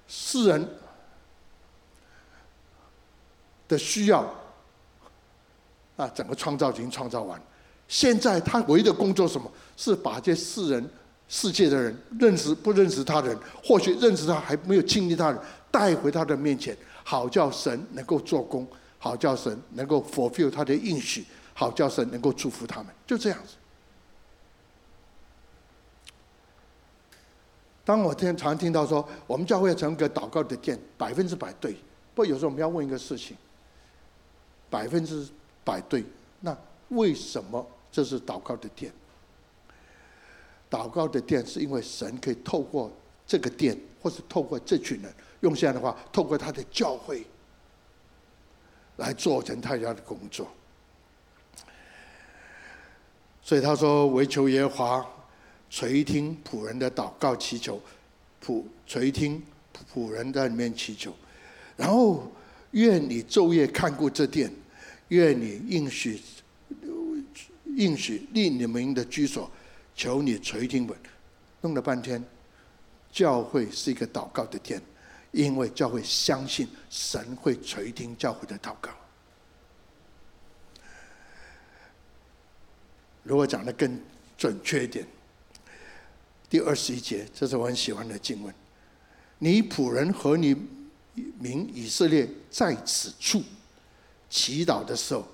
[0.07, 0.69] 世人
[3.67, 4.21] 的需要，
[5.97, 7.41] 啊，整个创造已经创造完。
[7.89, 9.51] 现在他唯一的工作什么？
[9.75, 10.89] 是把这世人、
[11.27, 23.55] 世界的人认识不认识他的人，或许认识他还没有经历他的人，带回他的面前，好叫神能够做工，好叫神能够 fulfill 他的应许，好叫神能够祝福他们，就这样子。
[27.83, 31.71] 当我听常听到说，我们教会要成个祷告的殿，百分之百对。
[32.13, 33.35] 不过有时候我们要问一个事情，
[34.69, 35.27] 百分之
[35.63, 36.03] 百对，
[36.41, 36.55] 那
[36.89, 37.65] 为什么？
[37.91, 38.91] 这是祷告的殿。
[40.69, 42.91] 祷告的殿是因为神可以透过
[43.25, 47.25] 这个殿，或是透过这群人，用现在的话，透过他的教会
[48.97, 50.47] 来做成他要的工作。
[53.41, 55.09] 所以他说：“惟求耶和华
[55.71, 57.81] 垂听仆人的祷告祈求，
[58.45, 59.41] 仆垂听
[59.91, 61.11] 仆人在里面祈求，
[61.75, 62.31] 然后
[62.71, 64.53] 愿你昼夜看顾这殿，
[65.07, 66.21] 愿你应许。”
[67.79, 69.49] 应许立你们的居所，
[69.95, 70.95] 求你垂听我。
[71.61, 72.21] 弄了半天，
[73.09, 74.81] 教会是一个祷告的天，
[75.31, 78.91] 因为教会相信神会垂听教会的祷告。
[83.23, 83.97] 如果讲得更
[84.37, 85.07] 准确一点，
[86.49, 88.53] 第二十一节，这是我很喜欢的经文。
[89.37, 90.53] 你仆人和你
[91.39, 93.41] 民以色列在此处
[94.29, 95.25] 祈祷的时候。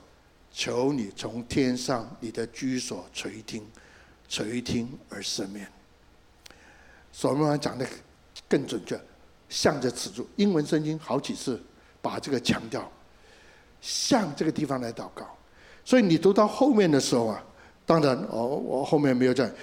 [0.58, 3.62] 求你从天上你的居所垂听，
[4.30, 5.70] 垂听而赦免。
[7.12, 7.86] 所罗门王讲的
[8.48, 8.98] 更准确，
[9.50, 10.26] 向着此处。
[10.38, 11.62] 英文圣经好几次
[12.02, 12.90] 把这个强调，
[13.82, 15.28] 向这个地方来祷告。
[15.84, 17.44] 所以你读到后面的时候啊，
[17.86, 19.54] 当然，我我后面没有再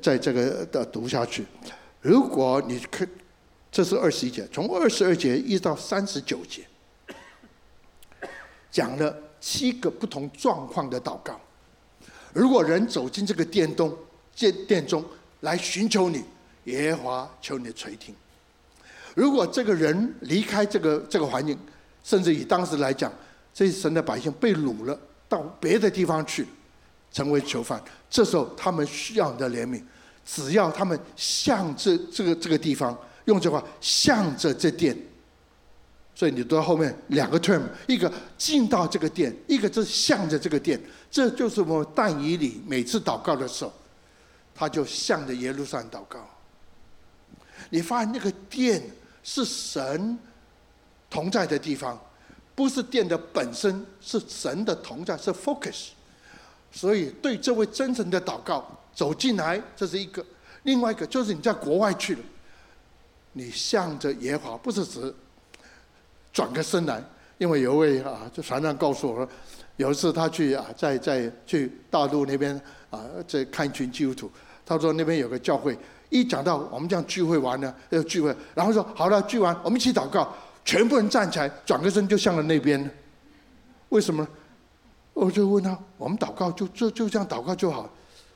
[0.00, 1.44] 在这个的读下去。
[2.00, 3.06] 如果你看，
[3.70, 6.66] 这是二十一节，从二十二节一直到三十九节，
[8.70, 9.14] 讲了。
[9.40, 11.38] 七个不同状况的祷告。
[12.32, 13.96] 如果人走进这个殿中，
[14.34, 15.04] 殿殿中
[15.40, 16.22] 来寻求你，
[16.64, 18.14] 耶和华求你垂听。
[19.14, 21.58] 如果这个人离开这个这个环境，
[22.04, 23.12] 甚至以当时来讲，
[23.52, 24.98] 这些神的百姓被掳了，
[25.28, 26.46] 到别的地方去，
[27.10, 29.82] 成为囚犯，这时候他们需要你的怜悯。
[30.24, 34.94] 只要他们向这这个这个地方，用这话向着这殿
[36.18, 40.76] 所以你到后面两个 term，一个进到这个殿，一个是向着这个殿。
[41.08, 43.72] 这就是我们但以理每次祷告的时候，
[44.52, 46.28] 他就向着耶路撒冷祷告。
[47.70, 48.82] 你发现那个殿
[49.22, 50.18] 是神
[51.08, 51.96] 同在的地方，
[52.56, 55.90] 不是殿的本身，是神的同在，是 focus。
[56.72, 60.20] 所以对这位真神的祷告走进来，这是一个；
[60.64, 62.20] 另外一个就是你在国外去了，
[63.34, 65.14] 你向着耶华，不是指
[66.32, 67.02] 转个身来，
[67.38, 69.28] 因为有位啊，就船长告诉我说，
[69.76, 72.60] 有一次他去啊，在在去大陆那边
[72.90, 74.30] 啊，在看一群基督徒，
[74.64, 75.76] 他说那边有个教会。
[76.10, 82.90] 一讲到我们这样聚会完了要聚会，然后说好了聚完，我们一起祷告，全部人站起来，转个身就向了那边。
[83.90, 84.28] 为什么呢？
[85.12, 87.90] 我就问他，我们祷告就就就这样祷告就好。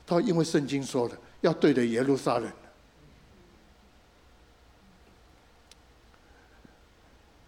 [0.05, 2.51] 他说因为圣经说的要对着耶路撒冷。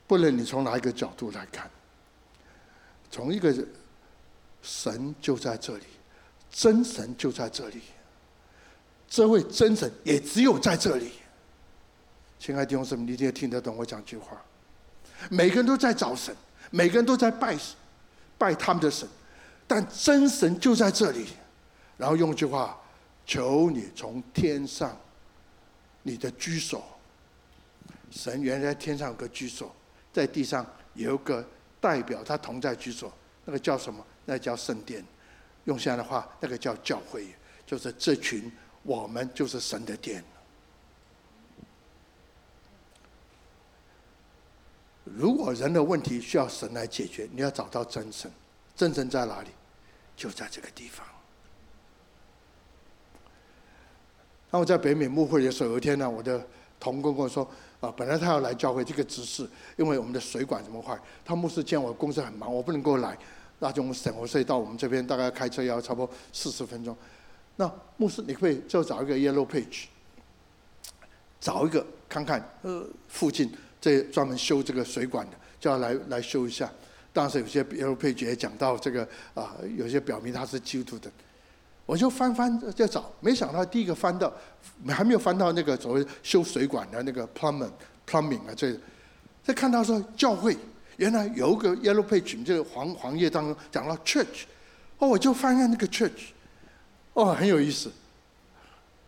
[0.08, 1.70] 不论你从哪一个角度来看，
[3.10, 3.54] 从一个
[4.62, 5.84] 神就在这里，
[6.52, 7.82] 真神就在这里。
[9.08, 11.12] 这位真神也只有在这里，
[12.40, 14.42] 亲爱的弟兄姊妹，你一定要听得懂我讲句话。
[15.30, 16.36] 每个人都在找神，
[16.72, 17.58] 每个人都在拜
[18.38, 19.08] 拜他们的神，
[19.68, 21.28] 但真神就在这里。
[21.98, 22.78] 然后用一句话：
[23.26, 24.98] 求你从天上，
[26.04, 26.84] 你的居所。
[28.12, 29.74] 神原来天上有个居所，
[30.16, 31.46] 在地上有一个
[31.82, 33.12] 代表他同在居所，
[33.44, 34.02] 那个叫什么？
[34.24, 35.04] 那叫圣殿。
[35.66, 37.28] 用现在的话，那个叫教会，
[37.66, 38.50] 就是这群。
[38.84, 40.24] 我们就是神的殿。
[45.04, 48.32] 如果人的问题需要神来解决，你要找到真神。
[48.76, 49.50] 真神在哪里？
[50.16, 51.06] 就在这个地方。
[54.52, 56.48] 那我在北美牧会的时候，有一天呢，我的
[56.80, 60.98] 同工跟我说：“啊，本来他要来教会这个执事，因为我们的水管怎么坏？
[61.24, 63.18] 他牧师见我公司很忙，我不能够来，
[63.60, 66.96] 那就我们省我税到我们这边，大概开车要差不多四十分钟。”
[67.58, 69.86] 那牧师，你可以就找一个 Yellow Page，
[71.40, 76.70] 找一个看看，呃，附近这专门修这个水管的，就要来来修一下。
[77.14, 81.10] 当时有些 Yellow Page 也讲到这个啊、有些表明他是基督徒的，
[81.86, 84.32] 我就翻翻就找，没想到第一个翻到，
[84.88, 87.70] 还没有翻到那个所谓修水管的那个 Plumbing
[88.10, 88.76] Plumbing 啊，这，
[89.44, 90.58] 再看到说教会
[90.98, 94.46] 原来有一个 Yellow Page，这个黄黄页当中讲到 Church，
[94.98, 96.30] 哦，我就翻看那个 Church。
[97.14, 97.92] 哦，很有意思。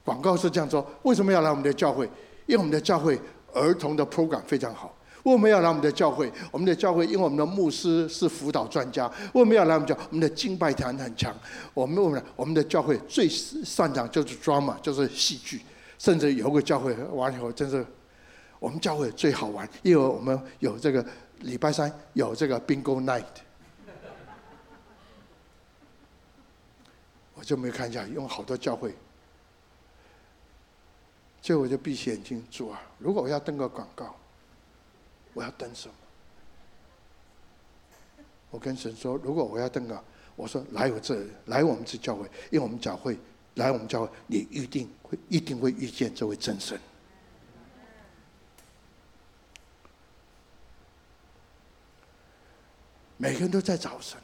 [0.05, 2.05] 广告是这样说：为什么要来我们的教会？
[2.45, 3.19] 因为我们的教会
[3.53, 4.95] 儿童的 program 非常好。
[5.27, 6.31] 为什么要来我们的教会？
[6.51, 9.11] 我们的教会因为我们的牧师是辅导专家。
[9.33, 9.93] 为什么要来我们教？
[10.09, 11.35] 我们的敬拜团很强。
[11.73, 15.61] 我们我们我们的教会最擅长就是 drama，就是戏剧。
[15.99, 17.85] 甚至有个教会完以后，真是
[18.57, 21.05] 我们教会最好玩，因为我们有这个
[21.39, 23.25] 礼拜三有这个 bingo night。
[27.35, 28.95] 我就没有看下去，用好多教会，
[31.41, 34.15] 最后我就闭起眼睛，主啊，如果我要登个广告，
[35.37, 35.93] 我要登什么？
[38.49, 40.03] 我跟神说，如果我要登个，
[40.35, 43.15] 我说来我这，来我们这教会，因为我们教会，
[43.53, 46.79] 来我们教会，你一定会一定会遇见这位真神。
[53.17, 54.19] 每个人都在找神，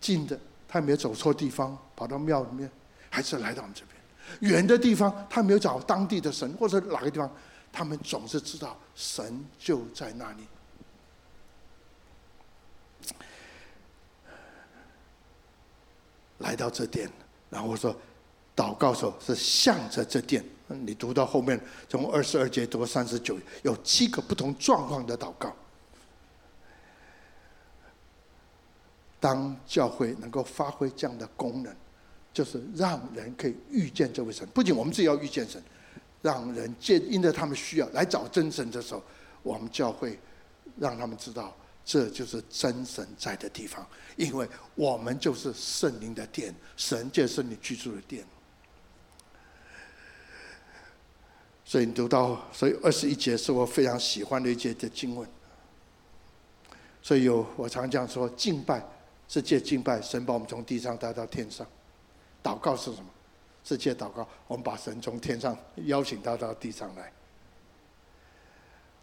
[0.00, 0.36] 近的。
[0.66, 2.68] 他没有走错地方，跑到庙里面，
[3.10, 4.50] 还是来到我们这边。
[4.52, 7.30] 远的地方，他没有找当地的神，或者哪个地方，
[7.74, 10.46] 他们总是知道神就在那里。
[16.38, 17.10] 来到这殿，
[17.50, 17.96] 然后说，
[18.54, 20.44] 祷告时候是向着这殿。
[20.68, 25.52] 你读到后面，从二十二节读到三十九，有七个不同状况的祷告。
[29.18, 31.74] 当教会能够发挥这样的功能，
[32.32, 34.46] 就是让人可以遇见这位神。
[34.54, 35.60] 不仅我们自己要遇见神，
[36.24, 39.02] 让人见因着他们需要来找真神的时候，
[39.42, 40.18] 我们教会
[40.78, 41.54] 让他们知道
[41.84, 48.24] 这就是真神在的地方，因为我们就是圣灵的殿，神就是你居住的殿。
[51.62, 55.28] 所以你读到，所以二十一节是我非常喜欢的一节的经文。
[57.02, 58.82] 所以有我常讲说敬拜。
[59.26, 61.66] 是借敬拜神，把我们从地上带到天上。
[62.42, 63.06] 祷告是什么？
[63.64, 65.56] 世界祷告，我们把神从天上
[65.86, 67.10] 邀请他到地上来。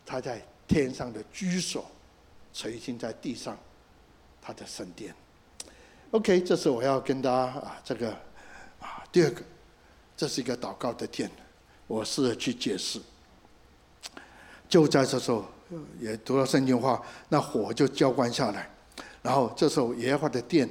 [0.05, 1.85] 他在天上的居所，
[2.53, 3.57] 垂听在地上，
[4.41, 5.13] 他的圣殿。
[6.11, 8.11] OK，这是我要跟大家啊，这个
[8.79, 9.41] 啊，第二个，
[10.15, 11.29] 这是一个祷告的殿，
[11.87, 13.01] 我试着去解释。
[14.69, 15.45] 就在这时候，
[15.99, 18.69] 也读到圣经话，那火就浇灌下来，
[19.21, 20.69] 然后这时候耶和华的殿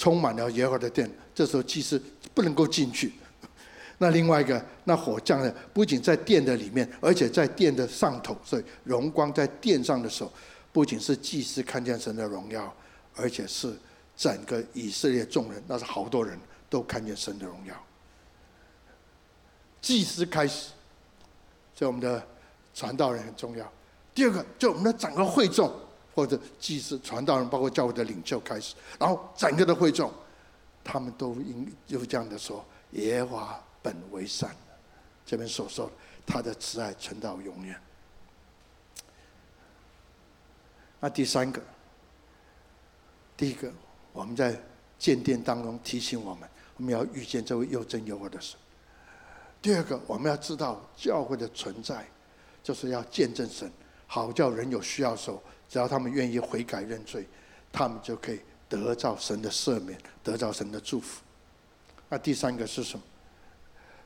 [0.00, 3.12] 充满了耶和华的殿，这时候祭司不能够进去。
[3.98, 10.32] 那另外一个，那火降呢，不仅在殿的里面，而且在殿的上头，所以荣光在殿上的时候，
[10.72, 12.74] 不仅是祭司看见神的荣耀，
[13.14, 13.76] 而且是
[14.16, 16.38] 整个以色列众人，那是好多人
[16.70, 17.74] 都看见神的荣耀。
[19.82, 20.70] 祭司开始，
[21.74, 22.26] 所以我们的
[22.72, 23.70] 传道人很重要。
[24.14, 25.70] 第二个，就我们的整个会众，
[26.14, 30.12] 或者祭司、传道人，包括教会的领袖开始，然后整个的会众，
[30.84, 33.64] 他们都应就这样的说：耶和华。
[33.82, 34.54] 本为善，
[35.24, 35.90] 这边所说，
[36.26, 37.74] 他的慈爱存到永远。
[41.00, 41.62] 那第三个，
[43.38, 43.72] 第一个，
[44.12, 44.54] 我们在
[44.98, 46.46] 建殿当中提醒我们，
[46.76, 48.58] 我们要遇见这位又真又活的神。
[49.62, 52.06] 第二个，我们要知道教会的存在，
[52.62, 53.72] 就是要见证神，
[54.06, 57.24] 好叫人有需要的时候，只要他们愿意悔改认罪，
[57.70, 61.22] 他们就可以得到神的赦免，得到神的祝福。
[62.08, 63.04] 那第三个是什么？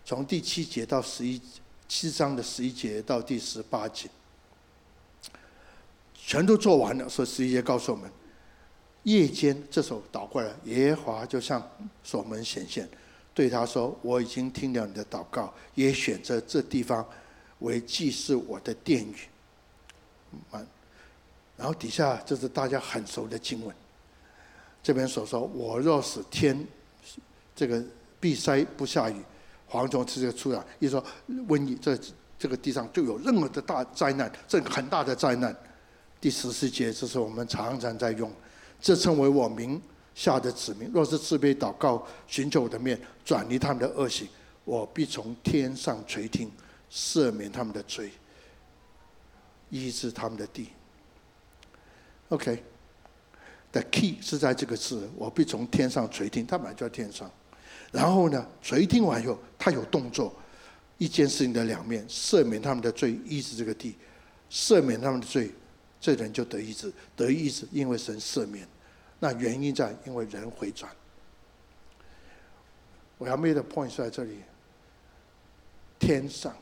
[0.05, 1.41] 从第七节到十一
[1.89, 4.11] 七章的十一节到第十八节，
[6.15, 7.09] 全都做完了。
[7.09, 8.13] 所以十一节告诉我们，
[9.05, 11.67] 夜间这时候倒过来，耶和华就向
[12.03, 12.87] 所门显现，
[13.33, 17.07] 对他说：“我已经听了你的祷告，也选择这地方
[17.61, 19.17] 为祭祀我的殿宇。”
[21.57, 23.75] 然后底下就是大家很熟的经文，
[24.83, 26.67] 这边所说：“我若是天
[27.55, 27.83] 这个
[28.21, 29.17] 闭塞不下雨。”
[29.67, 31.05] 蝗虫直接出来，一说
[31.49, 31.99] 瘟疫，这
[32.39, 35.57] 这个地上就有任何的大灾难，这很大的灾难。
[36.21, 38.31] 第十四节，这是我们常常在用，
[38.81, 39.81] 这称为我名
[40.15, 44.29] 下的子民，若是自卑祷告，寻求我的面，转离他们的恶行，
[44.65, 46.49] 我必从天上垂听，
[46.89, 48.13] 赦免他们的罪，
[49.71, 50.69] 医治他们的地。
[52.35, 57.31] OK，the key 是在这个字，我必从天上垂听，他本来就在天上。
[57.93, 60.35] 然后呢，垂听完以后，他有动作，
[60.99, 63.97] 一件事情的两面，赦免他们的罪，医治这个地，
[64.51, 65.53] 赦免他们的罪，
[66.01, 68.67] 这人就得医治，得医治，因为神赦免。
[69.21, 70.91] 那原因在，因为人回转。
[73.17, 74.41] 我要 make the point 在这里，
[76.01, 76.53] 天上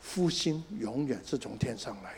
[0.00, 2.14] 复兴永远是从天上来，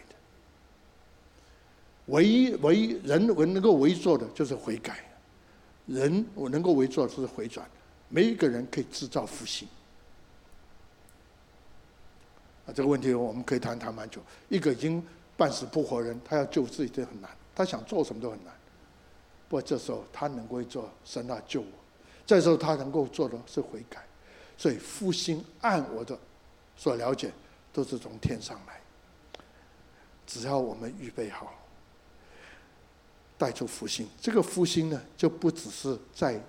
[2.07, 5.05] 唯一唯一人我能够唯一做的就是悔改，
[5.87, 7.69] 人我能够唯一做的就是回转。
[8.09, 9.67] 没一个人可以制造复兴
[12.65, 12.71] 啊！
[12.73, 14.21] 这个问题我们可以谈谈蛮久。
[14.49, 15.05] 一个已经
[15.37, 18.55] 半死不活人，他要救自己都很难，他想做什么都很难。
[19.49, 21.67] 不过这时候他能够做，神啊救我！
[22.25, 24.05] 这时候他能够做的是悔改。
[24.57, 26.17] 所以复兴按我的
[26.77, 27.33] 所了解，
[27.73, 28.81] 都是从天上来。
[30.27, 31.53] 只要我们预备好，
[33.39, 34.09] 带出复兴。
[34.21, 36.41] 这个复兴呢，就不只是在。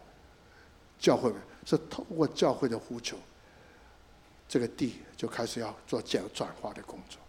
[0.99, 1.31] 教会
[1.63, 3.15] 是通过教会的呼求，
[4.49, 7.21] 这个地就开始要做转转化的工作。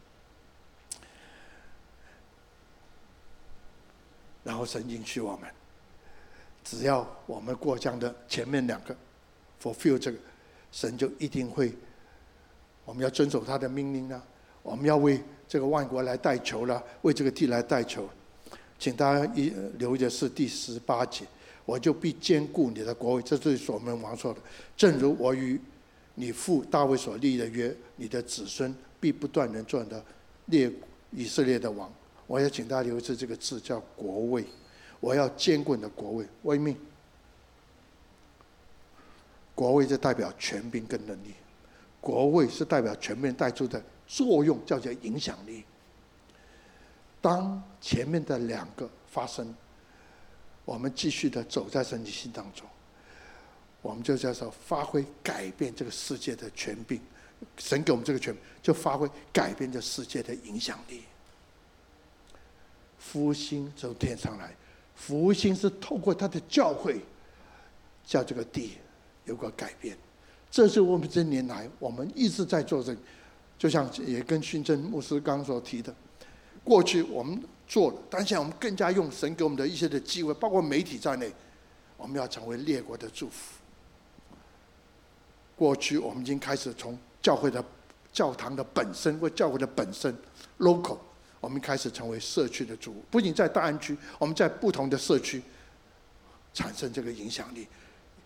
[4.43, 5.51] 然后神应许我们，
[6.65, 8.97] 只要我们过这样的前面两个
[9.63, 10.19] ，fulfill 这个，
[10.73, 11.75] 神就一定会，
[12.87, 14.23] 我们要遵守他的命令呢，
[14.63, 18.09] 我们要为这个万国来代求了，为这个地来代求。
[18.79, 21.25] 请大家一留意的是第十八节。
[21.65, 24.41] 我就必兼顾你的国位，这是所门王说的。
[24.75, 25.61] 正如我与
[26.15, 30.03] 你父大卫所立的约，你的子孙必不断人做的
[30.47, 30.73] 列
[31.11, 31.93] 以色列的王。
[32.27, 34.45] 我要请大家留意这个字叫国位，
[34.99, 36.75] 我要兼顾你的国位，为命。
[39.55, 41.35] 国位就代表权柄跟能力，
[42.01, 45.65] 国位是代表权柄带出的作用，叫做影响力。
[47.21, 49.55] 当前面的两个发生。
[50.65, 52.67] 我们继续的走在神的心当中，
[53.81, 57.01] 我们就叫做发挥改变这个世界的权柄。
[57.57, 61.05] 神给我们这个权，就发挥改变这世界的影响力。
[62.99, 64.55] 福星从天上来，
[64.95, 67.01] 福星是透过他的教会，
[68.05, 68.77] 叫这个地
[69.25, 69.97] 有个改变。
[70.51, 73.01] 这是我们这年来我们一直在做这个，
[73.57, 75.95] 就像也跟训正牧师刚所提的，
[76.69, 77.43] 过去我们。
[77.71, 81.31] 做了，但现在我们更加用神给我们的一些的机会，包括媒体在内，
[81.99, 83.59] 我们要成为列国的祝福。
[85.55, 87.63] 过去我们已经开始从教会的
[88.11, 90.17] 教堂的本身或教会的本身
[90.61, 90.97] local，
[91.41, 92.95] 我们开始成为社区的主。
[93.11, 95.43] 不仅在大安区，我们在不同的社区
[96.55, 97.69] 产生这个影响力，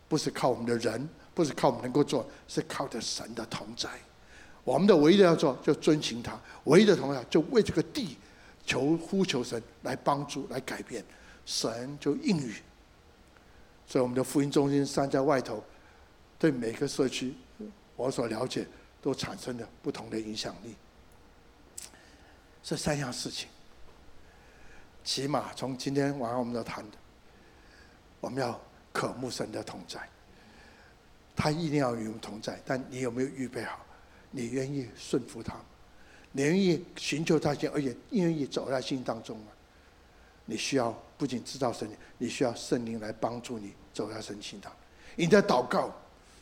[0.08, 3.90] 不是靠我们的人，不是靠我们能够做，是靠着神的同在。
[4.62, 6.34] 我们的唯一的要做，就遵循他；
[6.66, 8.16] 唯一的同样，就为这个地
[8.64, 11.04] 求呼求神来帮助、来改变。
[11.44, 12.54] 神就应允。
[13.86, 15.62] 所以我们的福音中心山在外头，
[16.38, 17.34] 对每个社区，
[17.96, 18.66] 我所了解，
[19.00, 20.74] 都产生了不同的影响力。
[22.62, 23.48] 这三样事情，
[25.02, 26.96] 起码从今天晚上我们要谈的，
[28.20, 28.58] 我们要
[28.92, 30.00] 渴慕神的同在。
[31.34, 33.84] 他一定要与我们同在，但你有没有预备好？
[34.30, 35.56] 你愿意顺服他？
[36.32, 39.46] 你愿意寻求他心，而且愿意走在心当中吗？
[40.46, 44.72] 你需要不仅知道圣灵，你需要圣灵来帮助你走在神心当。
[45.14, 45.90] 你的祷告，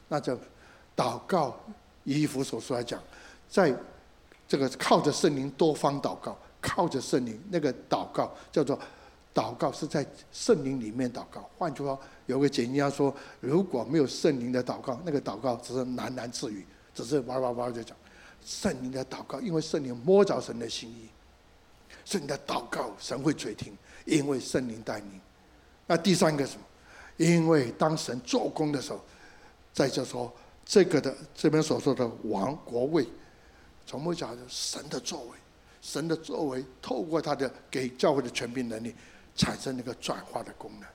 [0.08, 0.38] 那就
[0.96, 1.58] 祷告，
[2.04, 3.02] 以弗所书来讲，
[3.48, 3.76] 在
[4.48, 8.78] 这个靠着圣灵多方祷告，靠着圣灵那个祷告叫做
[9.34, 11.50] 祷告，是在圣灵里面祷告。
[11.58, 16.64] 换句话说，有个解经家说，如果没有圣灵的祷告，那个祷告只是喃喃自语。
[16.92, 17.96] 只是哇哇哇就讲
[18.44, 21.08] 圣灵的祷告，因为圣灵摸着神的心意，
[22.04, 25.20] 圣灵的祷告神会垂听，因为圣灵带领。
[25.86, 26.62] 那第三个什么？
[27.16, 29.00] 因为当神做工的时候，
[29.72, 30.32] 在这说
[30.64, 33.06] 这个的这边所说的王国位，
[33.86, 35.36] 从我讲的神的作为，
[35.82, 38.94] 神的作为透过他的给教会的权柄能力，
[39.36, 40.88] 产生那个转化的功能。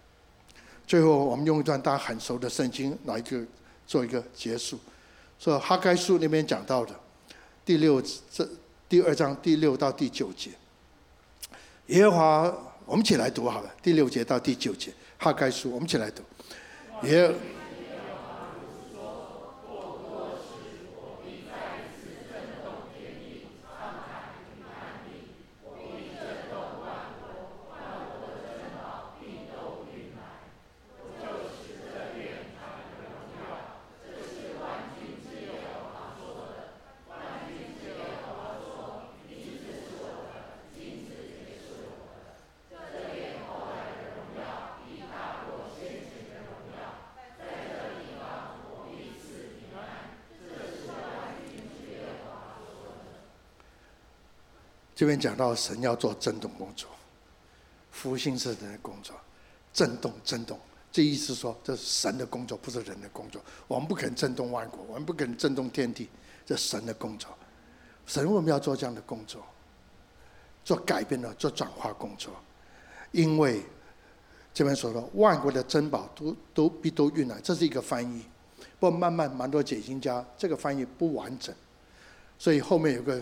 [0.88, 3.46] 最后，我们用一段大家很熟的圣经来一个
[3.86, 4.80] 做一个结束。
[5.38, 6.96] 说哈该书那边讲到的
[7.66, 8.02] 第六
[8.32, 8.48] 这
[8.88, 10.52] 第二章第六到第九节，
[11.88, 16.22] 耶和华，我们一起来读好了，第六节到第九节哈该书，我们一起来读，
[17.08, 17.34] 耶。
[55.20, 56.90] 讲到神要做震动工作，
[57.92, 59.16] 复兴是人的工作，
[59.74, 60.60] 震动震动，
[60.92, 63.42] 这意思说这是神的工作，不是人的工作。
[63.68, 66.10] 我们不可能震动万国，我们不可能震动天地，
[66.46, 67.30] 这是神的工作。
[68.06, 69.44] 神为什么要做这样的工作？
[70.64, 72.34] 做改变的，做转化工作。
[73.12, 73.62] 因为
[74.54, 78.26] 这边说的万国的珍宝都都必都运来，这是一个翻译。
[78.80, 81.54] 不过慢慢蛮多解经家这个翻译不完整，
[82.40, 83.22] 所以后面有个。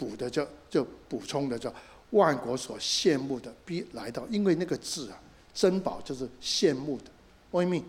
[0.00, 1.70] 补的就就补充的叫
[2.12, 5.20] 万国所羡慕的必来到，因为那个字啊，
[5.52, 7.04] 珍宝就是羡慕的，
[7.50, 7.84] 为命。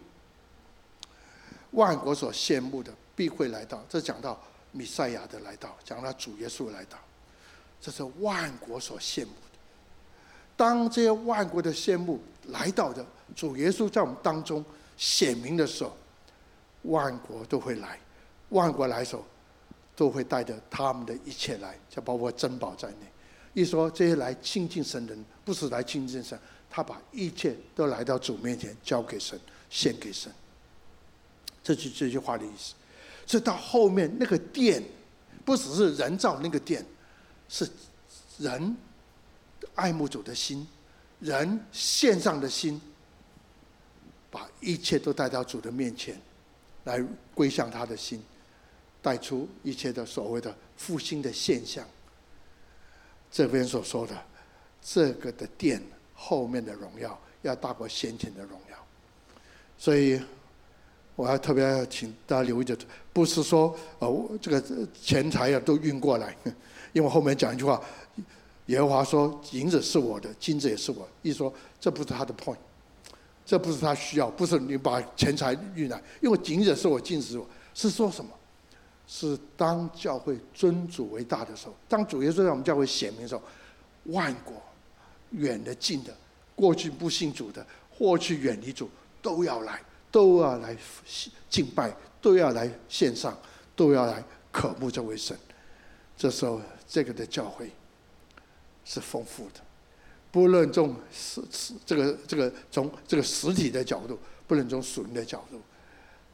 [1.71, 4.37] 万国所羡慕的必会来到，这讲到
[4.73, 6.97] 弥赛亚的来到，讲到主耶稣来到，
[7.79, 9.57] 这是万国所羡慕的。
[10.57, 14.63] 当这些万国的羡慕来到的主耶稣在我们当中
[14.97, 15.95] 显明的时候，
[16.83, 17.97] 万国都会来，
[18.49, 19.25] 万国来的时候。
[19.95, 23.07] 都会带着他们的一切来，就包括珍宝在内。
[23.53, 26.39] 一说这些来亲近神的人，不是来亲近神，
[26.69, 29.39] 他把一切都来到主面前，交给神，
[29.69, 30.31] 献给神。
[31.61, 32.73] 这句这句话的意思。
[33.27, 34.83] 所以到后面那个殿，
[35.45, 36.85] 不只是人造那个殿，
[37.49, 37.69] 是
[38.39, 38.75] 人
[39.75, 40.65] 爱慕主的心，
[41.19, 42.81] 人献上的心，
[44.29, 46.19] 把一切都带到主的面前，
[46.85, 48.23] 来归向他的心。
[49.01, 51.85] 带出一切的所谓的复兴的现象。
[53.31, 54.13] 这边所说的
[54.81, 55.81] 这个的殿
[56.13, 58.77] 后面的荣耀，要大过先前的荣耀。
[59.77, 60.21] 所以，
[61.15, 62.77] 我要特别要请大家留意着，
[63.13, 66.35] 不是说哦，这个钱财啊都运过来，
[66.93, 67.81] 因为后面讲一句话，
[68.67, 71.07] 耶和华说银子是我的，金子也是我。
[71.21, 72.57] 一说这不是他的 point，
[73.45, 78.31] 这不是他需要，不是你把钱财运来，因为银子是我，金子是我，是说什么？
[79.13, 83.43] 是当教会尊主为大的时候，当主耶稣在我们教会显明的时候，
[84.05, 84.53] 万国
[85.31, 86.15] 远的近的，
[86.55, 87.65] 过去不信主的，
[87.97, 88.89] 过去远离主，
[89.21, 90.77] 都要来，都要来
[91.49, 93.37] 敬拜，都要来献上，
[93.75, 95.37] 都要来渴慕这位神。
[96.15, 97.69] 这时候，这个的教会
[98.85, 99.59] 是丰富的，
[100.31, 105.59] 不论从实实这个这个从这个实体的角度，不论从属灵的角度，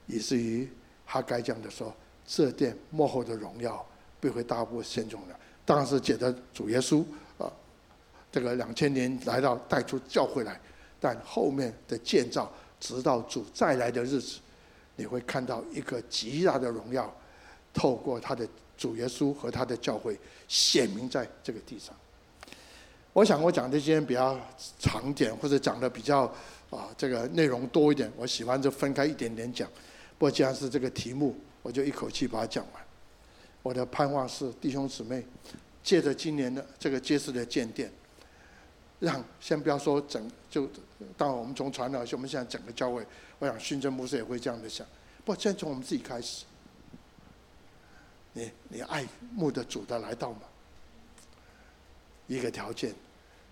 [0.06, 0.70] 以至于
[1.08, 1.92] 哈该讲的说。
[2.28, 3.84] 这殿幕后的荣耀
[4.20, 7.02] 必会大过先前的，当然是借着主耶稣
[7.38, 7.50] 啊，
[8.30, 10.60] 这个两千年来到带出教会来，
[11.00, 14.40] 但后面的建造，直到主再来的日子，
[14.98, 17.12] 你会看到一个极大的荣耀，
[17.74, 18.46] 透过他的
[18.78, 20.20] 主耶稣和他的教会
[20.50, 21.96] 显明在这个地上。
[23.14, 24.38] 我想我讲这些比较
[24.78, 26.24] 长点，或者讲的比较
[26.70, 29.68] 啊这个内容多一点，我喜欢就分开一点点讲。
[30.18, 31.36] 不过既然是这个题目，
[31.68, 32.82] 我就一口气把它讲完。
[33.62, 35.22] 我的盼望是弟兄姊妹，
[35.84, 37.92] 借着今年的这个结实的建殿，
[39.02, 40.66] 让先不要说整就，
[41.18, 43.06] 当我们从传道，我们现在整个教会，
[43.40, 44.88] 我想训政牧师也会这样的想。
[45.26, 46.46] 不先从我们自己开始，
[48.32, 50.44] 你你爱慕的主的来到吗？
[52.28, 52.96] 一个条件。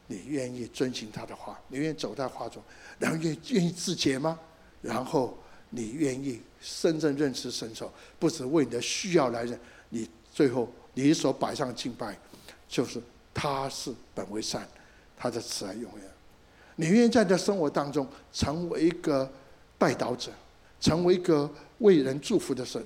[0.07, 1.59] 你愿意遵行他的话？
[1.67, 2.63] 你愿意走在话中，
[2.99, 4.39] 然后愿愿意自洁吗？
[4.81, 5.35] 然后
[5.69, 6.41] 你愿意
[6.81, 9.59] 真正认识神手，不只为你的需要来认，
[9.89, 12.17] 你最后你所摆上敬拜，
[12.67, 13.01] 就是
[13.33, 14.67] 他是本为善，
[15.17, 16.09] 他的慈爱永远。
[16.75, 19.31] 你愿意在你的生活当中成为一个
[19.77, 20.31] 代祷者，
[20.79, 21.49] 成为一个
[21.79, 22.85] 为人祝福的神，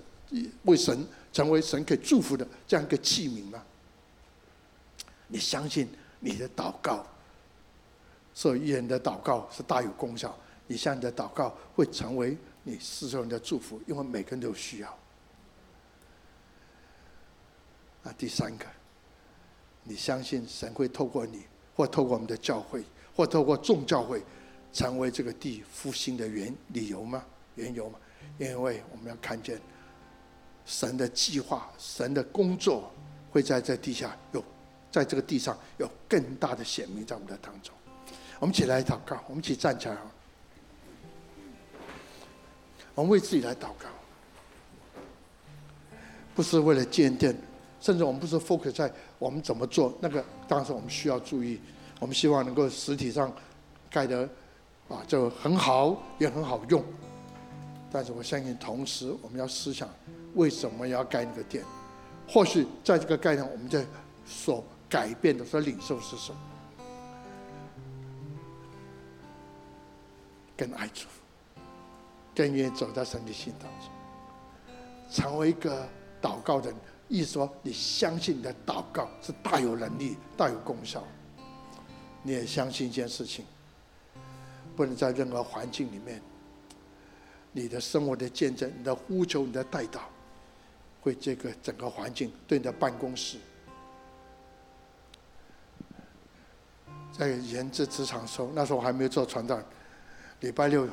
[0.63, 3.63] 为神成为神可以祝福的这样一个器皿吗？
[5.27, 5.87] 你相信？
[6.21, 7.07] 你的祷告，
[8.33, 10.37] 所以人的祷告是大有功效。
[10.67, 14.89] 你向你的祷告会成为你世上人的祝福，因为每个人都需要。
[18.03, 18.65] 啊，第三个，
[19.83, 21.43] 你相信神会透过你，
[21.75, 22.83] 或透过我们的教会，
[23.15, 24.23] 或透过众教会，
[24.71, 27.23] 成为这个地复兴的原理由吗？
[27.55, 27.99] 缘由吗？
[28.37, 29.59] 因为我们要看见
[30.65, 32.91] 神的计划，神的工作
[33.31, 34.43] 会在这地下有。
[34.91, 37.71] 在这个地上有更大的显明在我们的当中，
[38.39, 39.95] 我们一起来祷告，我们一起站起来，
[42.99, 43.87] 我们为自己来祷告，
[46.35, 47.33] 不是为了建殿，
[47.79, 51.61] 甚至我们不是 focus 在我们怎么做，那个当时我们需要注意，
[52.01, 53.33] 我们希望能够实体上
[53.89, 54.27] 盖得
[54.89, 56.83] 啊就很好，也很好用，
[57.89, 59.87] 但是我相信同时我们要思想
[60.35, 61.63] 为什么要盖那个殿，
[62.27, 63.85] 或许在这个概念我们在
[64.25, 64.61] 所。
[64.89, 66.37] 改变的所领受是什么？
[70.57, 71.05] 跟爱主，
[72.39, 73.89] 更愿意走在神的心当中，
[75.11, 75.85] 成为一个
[76.21, 76.73] 祷告人。
[77.09, 81.03] 意思说，你相信你的祷告是大有能力、大有功效。
[82.23, 83.43] 你也相信一件事情，
[84.73, 86.21] 不能在任何环境里面，
[87.51, 89.99] 你的生活的见证、你的呼求、你的代祷，
[91.01, 93.37] 会这个整个环境对你的办公室。
[97.11, 99.59] 在研制职场的时候，那时候我还没有做传道。
[100.39, 100.87] 礼拜六，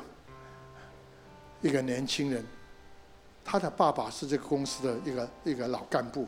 [1.61, 2.45] 一个年轻人，
[3.43, 6.27] 他的爸爸是这个公司的一个一个老干部，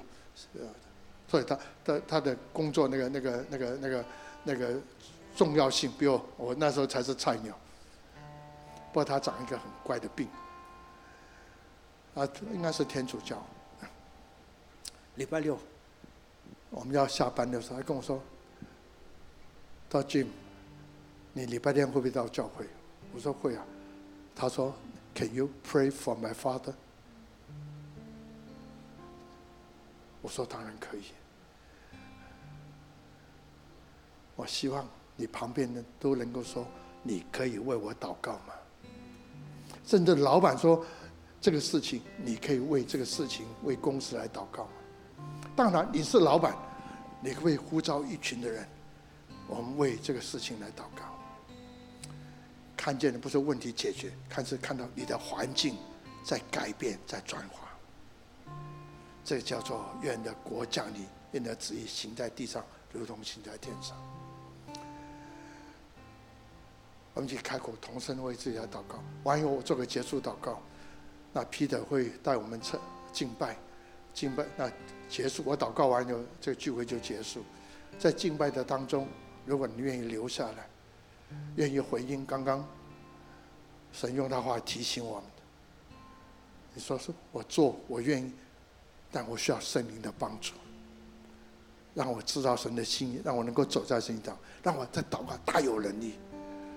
[1.28, 4.06] 所以他的他的工作那个那个那个那个
[4.44, 4.80] 那个
[5.36, 7.58] 重要性比我我那时候才是菜鸟。
[8.92, 10.28] 不过他长一个很怪的病，
[12.16, 13.46] 啊，应该是天主教。
[15.16, 15.60] 礼拜六，
[16.70, 18.22] 我们要下班的时候，他跟我说。
[19.92, 20.28] 到 Jim，
[21.34, 22.64] 你礼拜天会不会到教会？
[23.12, 23.66] 我说会啊。
[24.36, 24.72] 他说
[25.20, 26.74] ，Can you pray for my father？
[30.22, 31.04] 我说当然可以。
[34.38, 36.66] 我希望你旁边的都能够说，
[37.04, 38.54] 你可以为我祷告吗？
[39.86, 40.86] 甚至老板说，
[41.42, 44.72] 这个事情你可以为这个事情为公司来祷告吗？
[45.54, 46.56] 当然你是老板，
[47.22, 48.66] 你可以呼召一群的人。
[49.48, 51.19] 我们为这个事情来祷告，
[52.80, 55.76] 看见的不是问题解决，看是看到你的环境
[56.24, 57.68] 在改变，在转化。
[59.22, 62.64] 这叫做愿的国降临，愿的旨意行在地上，
[62.94, 63.98] 如同行在天上。
[67.14, 70.62] 我们一起开口同声为自己来祷告，完以后我做个结束祷告。
[71.34, 72.80] 那 Peter 会带我们称
[73.12, 73.58] 敬拜，
[74.14, 74.72] 敬拜那
[75.10, 77.44] 结束，我祷告完以后，这个聚会就结束，
[78.00, 79.06] 在敬拜的当中。
[79.46, 80.66] 如果你愿意留下来，
[81.56, 82.66] 愿意回应刚刚
[83.92, 85.42] 神用他话提醒我们的，
[86.74, 88.34] 你说是我做，我愿意，
[89.12, 90.54] 但我需要圣灵的帮助，
[91.94, 96.14] 让我知道神的心意，让我能够走在圣经上，让我在祷告大有能力，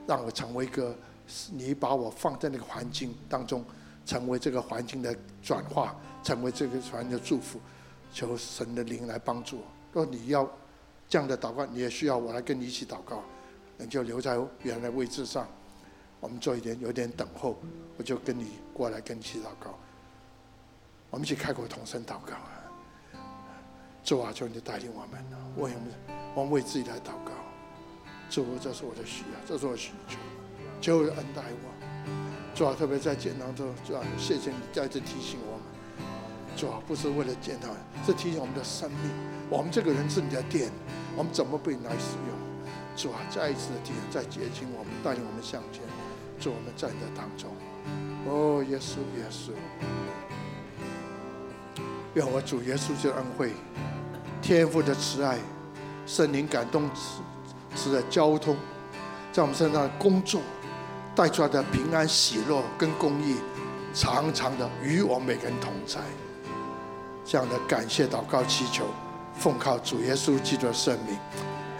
[0.07, 0.96] 让我成为一个
[1.50, 3.64] 你把我放在那个环境当中，
[4.05, 7.61] 成为这个环境的转化，成为这个环境的祝福，
[8.12, 9.64] 求神的灵来帮助我。
[9.92, 10.50] 若你要。
[11.09, 13.22] 这样的祷告，你也需要我来跟你一起祷告，
[13.89, 15.47] 就留在原来位置上，
[16.20, 17.57] 我们做一点有点等候，
[17.97, 19.78] 我就跟你过来跟你一起祷告。
[21.11, 23.20] 我们一起开口同声祷告啊！
[24.03, 25.24] 主啊，求你带领我们，
[25.57, 25.83] 为我们，
[26.35, 27.33] 我们为自己来祷告。
[28.30, 30.16] 主，这是我的需要，这是我的需求，
[30.80, 32.55] 求恩待我。
[32.55, 35.62] 主啊，特别在艰难中，主啊，谢谢你再次提醒我们。
[36.57, 37.68] 主啊，不是为了见他，
[38.07, 39.11] 是提醒我们的生命。
[39.51, 40.70] 我们这个人是你的殿，
[41.14, 42.32] 我们怎么被你来使用？
[42.95, 45.82] 主啊，再一次的提醒，再接近我们，带领我们向前。
[46.38, 47.51] 主，我们在你的当中。
[48.26, 49.53] 哦，耶稣，耶稣，
[52.14, 53.53] 愿我主耶稣的恩惠、
[54.40, 55.38] 天父的慈爱、
[56.07, 56.88] 圣灵感动
[57.74, 58.57] 使的交通，
[59.32, 60.40] 在我们身上的工作
[61.14, 63.36] 带出来的平安、喜乐跟公义，
[63.95, 66.01] 常常的与我们每个人同在。
[67.24, 68.84] 这样的感谢祷告祈求，
[69.34, 71.16] 奉靠主耶稣基督的圣名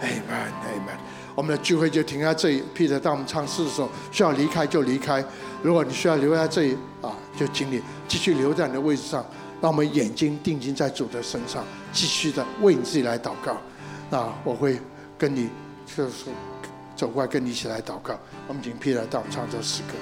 [0.03, 0.97] ，Amen，Amen。
[1.33, 2.63] 我们的聚会就停在这里。
[2.75, 5.23] Peter，当我们唱诗的时候，需要离开就离开。
[5.63, 9.25] 如果你需要留在这里啊，就请你继续留在你的位置上。
[9.61, 13.55] 让我们眼睛定睛在主的身上，继续的为你自己来祷告。
[14.09, 14.77] 那我会
[15.17, 15.49] 跟你
[15.85, 16.25] 就是
[16.97, 18.19] 走过来跟你一起来祷告。
[18.45, 19.93] 我们请 Peter 当我们唱这首诗歌。